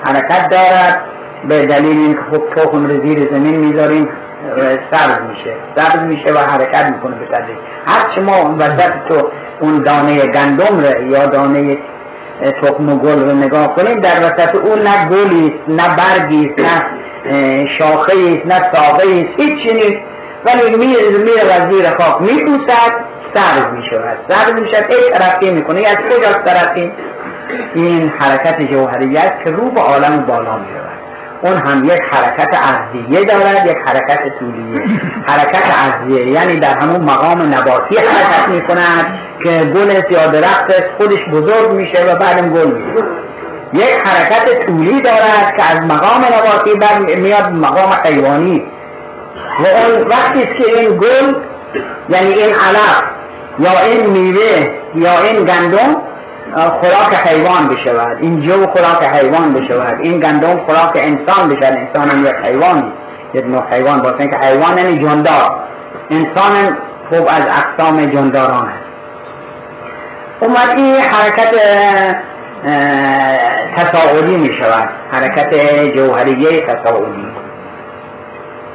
حرکت 0.04 0.48
دارد. 0.48 1.00
به 1.48 1.66
دلیل 1.66 1.98
این 1.98 2.18
خب 2.32 2.54
تخم 2.56 2.86
رو 2.86 3.06
زیر 3.06 3.34
زمین 3.34 3.56
می‌ذاریم 3.56 4.08
سبز 4.90 5.20
میشه. 5.28 5.56
سبز 5.76 6.02
میشه 6.02 6.32
و 6.34 6.38
حرکت 6.38 6.86
می‌کنه 6.86 7.16
به 7.16 7.26
تدریج 7.26 7.58
هرچه 7.86 8.22
ما 8.22 8.56
وسط 8.58 8.92
تو 9.08 9.30
اون 9.60 9.82
دانه 9.82 10.26
گندم 10.26 10.80
رو 10.80 11.10
یا 11.10 11.26
دانه 11.26 11.78
تخم 12.42 12.88
و 12.88 12.98
گل 12.98 13.20
رو 13.28 13.34
نگاه 13.34 13.74
کنیم 13.74 14.00
در 14.00 14.20
وسط 14.20 14.54
اون 14.54 14.78
نه 14.78 15.08
گلی 15.08 15.54
نه 15.68 15.96
برگی 15.96 16.54
نه 16.58 16.86
شاخه 17.78 18.12
است 18.12 18.46
نه 18.46 18.72
ساقه 18.72 19.02
است 19.02 19.40
هیچ 19.40 19.74
نیست. 19.74 19.98
ولی 20.46 20.76
میره 20.76 21.18
میره 21.18 21.44
و 21.48 21.72
زیر 21.72 21.90
خاک 21.90 22.22
میپوسد 22.22 22.92
سبز 23.34 23.72
می‌شود. 23.72 24.18
سبز 24.28 24.60
می‌شود 24.60 24.92
ای 24.92 25.10
ترقی 25.10 25.50
می‌کنه. 25.50 25.80
از 25.80 25.96
کجا 25.96 26.32
ترقی؟ 26.32 26.92
این 27.74 28.12
حرکت 28.18 28.62
جوهری 28.62 29.16
است 29.16 29.44
که 29.44 29.50
رو 29.50 29.70
به 29.70 29.80
عالم 29.80 30.24
بالا 30.26 30.56
می‌رود. 30.56 30.97
اون 31.42 31.56
هم 31.66 31.84
یک 31.84 32.00
حرکت 32.10 32.48
ارضیه 32.52 33.24
دارد 33.24 33.66
یک 33.66 33.76
حرکت 33.86 34.20
طولیه. 34.38 34.82
حرکت 35.28 35.62
ارضیه 35.84 36.30
یعنی 36.30 36.60
در 36.60 36.78
همون 36.78 37.00
مقام 37.00 37.54
نباتی 37.54 37.96
حرکت 37.96 38.48
می‌کند 38.48 39.06
که 39.44 39.50
گل 39.64 40.12
یا 40.12 40.26
درخت 40.26 40.72
خودش 40.98 41.20
بزرگ 41.32 41.72
میشه 41.72 42.12
و 42.12 42.16
بعدم 42.16 42.48
گل 42.48 42.72
میشه. 42.72 43.04
یک 43.72 43.96
حرکت 44.04 44.66
طولی 44.66 45.00
دارد 45.00 45.56
که 45.56 45.76
از 45.76 45.84
مقام 45.84 46.24
نباتی 46.24 46.78
بعد 46.78 47.18
میاد 47.18 47.52
مقام 47.52 47.92
حیوانی. 48.04 48.66
و 49.58 49.66
اون 49.66 50.06
وقتی 50.08 50.44
که 50.44 50.78
این 50.78 50.96
گل 50.96 51.34
یعنی 52.08 52.32
این 52.32 52.54
علف 52.54 53.02
یا 53.58 53.70
این 53.86 54.10
میوه 54.10 54.68
یا 54.94 55.18
این 55.18 55.44
گندم 55.44 56.07
خوراک 56.56 57.14
حیوان 57.26 57.68
بشود. 57.68 58.16
این 58.20 58.40
جو 58.40 58.66
خوراک 58.66 59.04
حیوان 59.04 59.52
بشود. 59.52 59.98
این 60.02 60.20
گندم 60.20 60.66
خوراک 60.66 60.92
انسان 60.94 61.48
بشود. 61.48 61.78
انسان 61.78 62.10
هم 62.10 62.24
یک 62.26 62.34
حیوانی 62.46 62.92
یک 63.34 63.44
نوع 63.46 63.62
حیوان 63.70 63.98
باشه. 63.98 64.28
که 64.28 64.38
حیوان 64.38 64.78
یعنی 64.78 64.98
جندار 64.98 65.64
انسان 66.10 66.78
خوب 67.10 67.28
از 67.28 67.42
اقسام 67.42 68.06
جنداران 68.06 68.68
است. 68.68 68.88
اومد 70.40 70.68
این 70.76 70.96
حرکت 70.96 71.54
تصاعدی 73.76 74.36
می 74.36 74.50
شود 74.62 74.88
حرکت 75.12 75.54
جوهریه 75.96 76.60
تصاعدی 76.60 77.28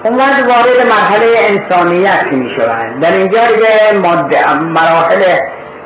اومد 0.05 0.47
وارد 0.47 0.87
مرحله 0.89 1.25
انسانیت 1.49 2.33
می 2.33 2.49
شود 2.57 2.99
در 2.99 3.11
اینجا 3.11 3.39
دیگه 3.45 3.99
مراحل 4.61 5.23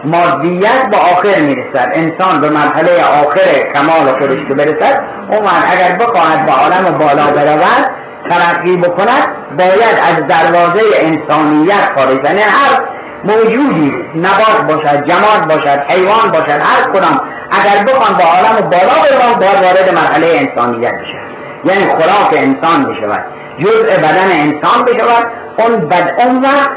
مادیت 0.05 0.89
به 0.91 0.97
آخر 0.97 1.41
می‌رسد. 1.41 1.89
انسان 1.93 2.41
به 2.41 2.49
مرحله 2.49 3.03
آخر 3.25 3.71
کمال 3.75 4.19
خودش 4.19 4.37
که 4.47 4.55
برسد 4.55 5.03
اومد 5.31 5.63
اگر 5.71 5.95
بخواهد 5.95 6.45
به 6.45 6.51
عالم 6.51 6.97
بالا 6.97 7.31
برود 7.31 7.91
ترقی 8.29 8.77
بکند 8.77 9.57
باید 9.57 9.97
از 10.09 10.27
دروازه 10.27 10.81
انسانیت 11.01 11.91
خارج 11.95 12.25
یعنی 12.25 12.41
هر 12.41 12.83
موجودی 13.23 13.93
نبات 14.15 14.67
باشد 14.67 15.05
جماد 15.05 15.47
باشد 15.47 15.91
حیوان 15.91 16.31
باشد 16.31 16.61
هر 16.61 16.91
کدام 16.93 17.21
اگر 17.51 17.83
بخوان 17.83 18.17
به 18.17 18.23
عالم 18.23 18.69
بالا 18.69 18.95
بروند 19.03 19.39
باید 19.39 19.63
وارد 19.63 19.93
مرحله 19.93 20.27
انسانیت 20.27 20.93
بشود 20.93 21.27
یعنی 21.65 21.91
خوراک 21.91 22.33
انسان 22.33 22.83
بشود 22.83 23.25
جزء 23.59 23.97
بدن 23.97 24.31
انسان 24.31 24.85
بشود 24.85 25.27
اون 25.59 25.89
بد 25.89 26.21
اون 26.21 26.41
وقت 26.41 26.71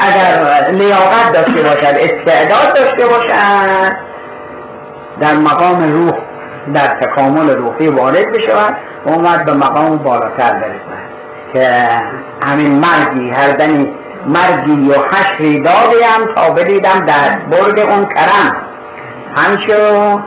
اگر 0.00 0.70
لیاقت 0.70 1.32
داشته 1.32 1.62
باشد 1.62 1.96
استعداد 1.96 2.74
داشته 2.76 3.06
باشد 3.06 3.96
در 5.20 5.34
مقام 5.34 5.92
روح 5.92 6.12
در 6.74 7.00
تکامل 7.00 7.50
روحی 7.50 7.88
وارد 7.88 8.32
بشود 8.32 8.76
و 9.06 9.10
اومد 9.10 9.44
به 9.44 9.52
مقام 9.52 9.96
بالاتر 9.96 10.52
برسد. 10.52 11.08
که 11.54 11.68
همین 12.42 12.72
مرگی 12.72 13.30
هر 13.30 13.50
دنی 13.50 13.94
مرگی 14.26 14.90
و 14.90 14.94
حشری 14.94 15.60
دادیم 15.60 16.34
تا 16.36 16.50
بدیدم 16.50 17.06
در 17.06 17.38
برد 17.50 17.80
اون 17.80 18.04
کرم. 18.04 18.56
همچو 19.36 20.20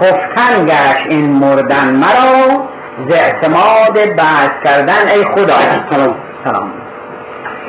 خفتن 0.00 0.66
گشت 0.66 1.02
این 1.08 1.32
مردن 1.32 1.90
مرا 1.90 2.66
ز 3.08 3.12
اعتماد 3.12 4.16
بحث 4.18 4.50
کردن 4.64 5.08
ای 5.14 5.24
خدا 5.24 5.54
سلام. 5.90 6.14
سلام. 6.44 6.85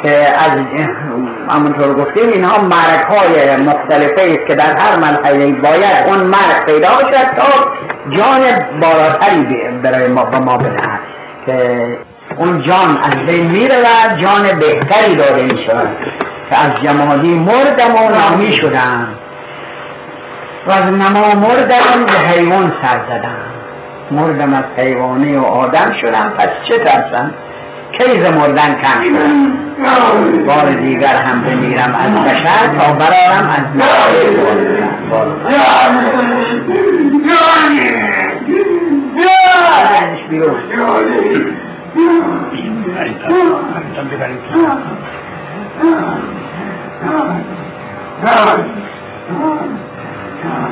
از 0.06 0.52
همونطور 1.50 1.94
گفتیم 1.94 2.30
اینها 2.34 2.62
مرگ 2.62 3.06
های 3.10 3.56
مختلفه 3.56 4.22
است 4.22 4.48
که 4.48 4.56
در 4.56 4.76
هر 4.78 4.96
مرحله 4.96 5.46
باید 5.46 6.08
اون 6.08 6.20
مرگ 6.20 6.66
پیدا 6.66 6.90
بشد 6.90 7.36
تا 7.38 7.72
جان 8.10 8.42
بالاتری 8.82 9.58
برای 9.84 10.08
ما 10.08 10.26
به 10.26 10.40
ما 10.40 10.58
بدهد 10.58 11.00
که 11.46 11.98
اون 12.38 12.64
جان 12.64 12.98
از 13.04 13.16
بین 13.28 13.52
میره 13.52 13.76
و 13.76 14.16
جان 14.18 14.60
بهتری 14.60 15.16
داده 15.16 15.44
می 15.44 15.66
شود 15.68 15.90
که 16.50 16.66
از 16.66 16.74
جمادی 16.84 17.34
مردم 17.34 17.96
و 17.96 18.10
نامی 18.10 18.52
شدم 18.52 19.08
و 20.68 20.72
از 20.72 20.86
نما 20.86 21.36
مردم 21.36 22.06
به 22.08 22.14
حیوان 22.14 22.74
سر 22.82 23.02
زدم 23.10 23.38
مردم 24.12 24.54
از 24.54 24.64
حیوانی 24.78 25.36
و 25.36 25.42
آدم 25.42 25.92
شدم 26.02 26.34
پس 26.38 26.50
چه 26.70 26.78
ترسم 26.80 27.34
کیز 28.00 28.30
مردن 28.30 28.82
کم 28.84 29.04
شدم 29.04 29.67
بار 30.45 30.73
دیگر 30.73 31.15
هم 31.15 31.41
بمیرم 31.41 31.95
از 31.95 32.23
بشر 32.23 32.67
تا 32.78 32.93
برارم 32.93 33.50
از 33.50 33.65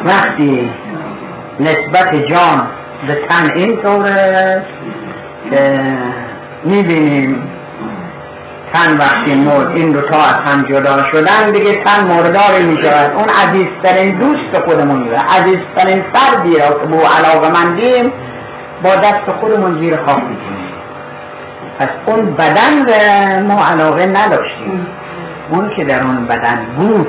وقتی 0.06 0.72
نسبت 1.60 2.16
جان 2.16 2.68
به 3.08 3.16
تن 3.30 3.52
این 3.56 3.82
طوره 3.82 4.66
که 5.52 5.96
می‌بینیم. 6.66 7.52
تن 8.74 8.98
وقتی 8.98 9.36
مرد 9.36 9.78
این 9.78 9.92
دوتا 9.92 10.18
از 10.18 10.52
هم 10.52 10.62
جدا 10.62 11.04
شدن 11.12 11.52
دیگه 11.52 11.84
تن 11.84 12.08
مرداری 12.08 12.66
می 12.66 12.78
شود 12.84 13.12
اون 13.18 13.28
عزیزترین 13.30 14.20
دوست 14.20 14.64
خودمون 14.68 15.04
میره 15.04 15.18
عزیزترین 15.18 16.04
فردی 16.14 16.58
را 16.58 16.68
که 16.68 16.88
به 16.88 16.98
علاقه 16.98 17.52
مندیم 17.52 18.14
با 18.84 18.96
دست 18.96 19.36
خودمون 19.42 19.82
زیر 19.82 19.96
خاک 20.06 20.24
می‌کنیم 20.24 20.66
پس 21.80 21.90
اون 22.06 22.36
بدن 22.36 23.48
ما 23.48 23.66
علاقه 23.66 24.06
نداشتیم. 24.06 24.88
اون 25.52 25.76
که 25.78 25.84
در 25.84 26.04
اون 26.04 26.26
بدن 26.26 26.66
بود 26.78 27.08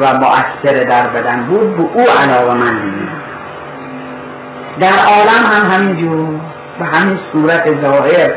و 0.00 0.14
مؤثر 0.14 0.84
در 0.84 1.08
بدن 1.08 1.46
بود 1.46 1.76
به 1.76 1.82
او 1.82 2.04
علاقه 2.22 2.54
مندیم. 2.54 3.08
در 4.80 4.88
عالم 4.88 5.44
هم 5.52 5.70
همینجور. 5.70 6.40
به 6.82 6.98
همین 6.98 7.18
صورت 7.32 7.82
ظاهر 7.82 8.34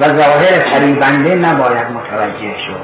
و 0.00 0.04
ظاهر 0.04 0.70
فریبنده 0.72 1.34
نباید 1.34 1.86
متوجه 1.90 2.54
شد. 2.66 2.80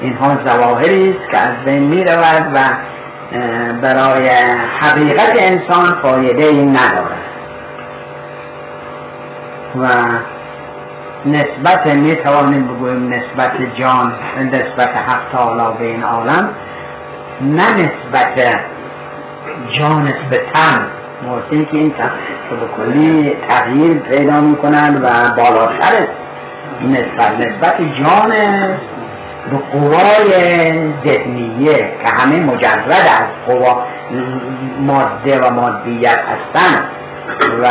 اینها 0.00 0.38
ظواهری 0.46 1.10
است 1.10 1.32
که 1.32 1.38
از 1.38 1.64
بین 1.64 1.82
می 1.82 2.04
رود 2.04 2.52
و 2.54 2.58
برای 3.82 4.28
حقیقت 4.80 5.36
انسان 5.38 6.02
فایده 6.02 6.44
این 6.44 6.70
ندارد. 6.70 7.26
و 9.80 9.86
نسبت 11.26 11.86
می 11.86 12.14
توانیم 12.14 12.68
بگویم 12.68 13.08
نسبت 13.08 13.76
جان 13.78 14.14
نسبت 14.40 15.10
حق 15.10 15.32
تعالی 15.32 15.78
به 15.78 15.84
این 15.84 16.02
عالم 16.02 16.50
نه 17.40 17.74
نسبت 17.74 18.60
جانت 19.72 20.30
به 20.30 20.36
تن. 20.54 20.86
که 21.50 21.68
این 21.72 21.94
که 22.50 22.56
به 22.56 22.66
کلی 22.76 23.36
تغییر 23.48 23.98
پیدا 23.98 24.40
می 24.40 24.56
کنند 24.56 25.04
و 25.04 25.08
بالاتر 25.36 26.08
نسبت 26.82 27.34
نسبت 27.34 27.76
جان 27.80 28.30
به 29.50 29.58
قوای 29.72 30.30
ذهنیه 31.06 31.76
که 31.76 32.10
همه 32.10 32.40
مجرد 32.40 32.90
از 32.90 33.26
قوا 33.48 33.84
ماده 34.80 35.40
و 35.40 35.54
مادیت 35.54 36.18
هستند 36.18 36.82
و 37.62 37.66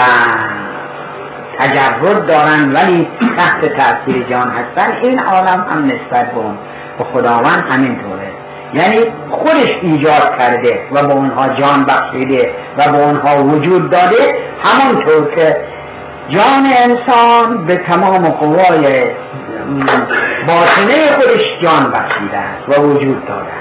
تجرد 1.60 2.28
دارن 2.28 2.72
ولی 2.74 3.08
تحت 3.38 3.66
تاثیر 3.66 4.28
جان 4.30 4.50
هستن. 4.50 4.94
این 5.04 5.20
عالم 5.20 5.66
هم 5.70 5.86
نسبت 5.86 6.32
به 6.32 6.38
اون 6.38 6.58
به 7.00 7.06
خداوند 7.14 7.64
همینطوره. 7.70 8.32
یعنی 8.74 9.00
خودش 9.32 9.74
ایجاد 9.82 10.38
کرده 10.40 10.80
و 10.92 11.08
به 11.08 11.14
اونها 11.14 11.50
جان 11.50 11.86
بخشیده 11.86 12.52
و 12.78 12.92
به 12.92 12.98
اونها 12.98 13.44
وجود 13.44 13.90
داده 13.90 14.45
همونطور 14.66 15.36
که 15.36 15.58
جان 16.30 16.66
انسان 16.84 17.66
به 17.66 17.78
تمام 17.78 18.30
قوای 18.30 19.10
باطنه 20.48 21.12
خودش 21.16 21.46
جان 21.62 21.92
بخشیده 21.92 22.44
و 22.68 22.82
وجود 22.82 23.28
داده 23.28 23.52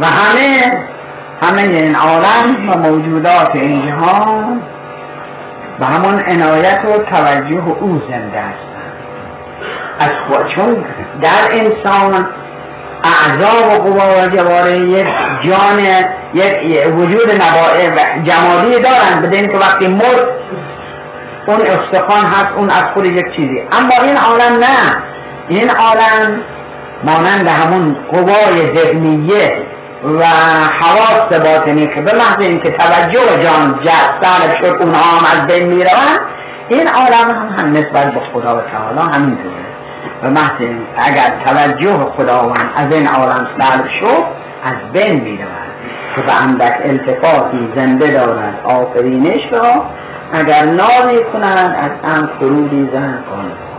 و 0.00 0.06
همه 0.06 0.82
همه 1.42 1.62
این 1.62 1.96
عالم 1.96 2.68
و 2.68 2.78
موجودات 2.78 3.50
این 3.54 3.88
جهان 3.88 4.62
به 5.78 5.86
همون 5.86 6.22
عنایت 6.26 6.80
و 6.84 6.98
توجه 7.12 7.68
او 7.80 8.00
زنده 8.10 8.40
است 8.40 8.72
از 10.00 10.12
خود 10.28 10.46
چون 10.56 10.84
در 11.22 11.48
انسان 11.50 12.26
اعضا 13.04 13.68
و 13.68 13.82
قوا 13.82 14.24
و 14.24 14.28
جواره 14.28 14.78
یک 14.78 15.06
جان 15.42 15.78
یک 16.34 16.96
وجود 16.96 17.30
جمالی 18.24 18.82
دارن 18.82 19.22
بدین 19.22 19.48
که 19.48 19.58
وقتی 19.58 19.88
مرد 19.88 20.28
اون 21.46 21.60
استخوان 21.60 22.24
هست 22.24 22.50
اون 22.56 22.70
از 22.70 22.84
خود 22.94 23.04
یک 23.04 23.24
چیزی. 23.36 23.60
اما 23.72 23.94
این 24.02 24.16
عالم 24.16 24.60
نه. 24.60 25.02
این 25.48 25.70
عالم 25.70 26.40
مانند 27.04 27.48
همون 27.48 27.96
قوای 28.12 28.76
ذهنیه 28.76 29.66
و 30.04 30.24
حواس 30.80 31.38
باطنی 31.38 31.86
که 31.86 32.02
به 32.02 32.12
محض 32.14 32.40
اینکه 32.40 32.70
توجه 32.70 33.44
جان 33.44 33.80
جذب 33.84 34.62
شد 34.62 34.82
اونها 34.82 35.02
هم 35.02 35.40
از 35.40 35.46
بین 35.46 35.66
می‌روند 35.66 36.20
این 36.68 36.88
عالم 36.88 37.30
هم, 37.30 37.54
هم 37.58 37.72
نسبت 37.72 38.14
به 38.14 38.20
خدا 38.32 38.56
و 38.56 38.60
تعالی 38.60 39.14
همینطوره. 39.14 39.61
و 40.22 40.30
محض 40.30 40.66
اگر 40.96 41.44
توجه 41.44 41.98
خداوند 42.18 42.70
از 42.76 42.94
این 42.94 43.06
عالم 43.06 43.48
سلب 43.58 43.88
شد 44.00 44.24
از 44.64 44.92
بین 44.92 45.22
می‌رود 45.22 45.72
که 46.16 46.22
به 46.22 46.42
اندک 46.42 47.00
زنده 47.76 48.12
دارد 48.12 48.60
آفرینش 48.64 49.52
را 49.52 49.84
اگر 50.32 50.64
نامی 50.64 51.24
کنند 51.32 51.76
از 51.76 52.10
هم 52.10 52.30
فرودی 52.40 52.90
زن 52.94 53.24
کنند 53.30 53.71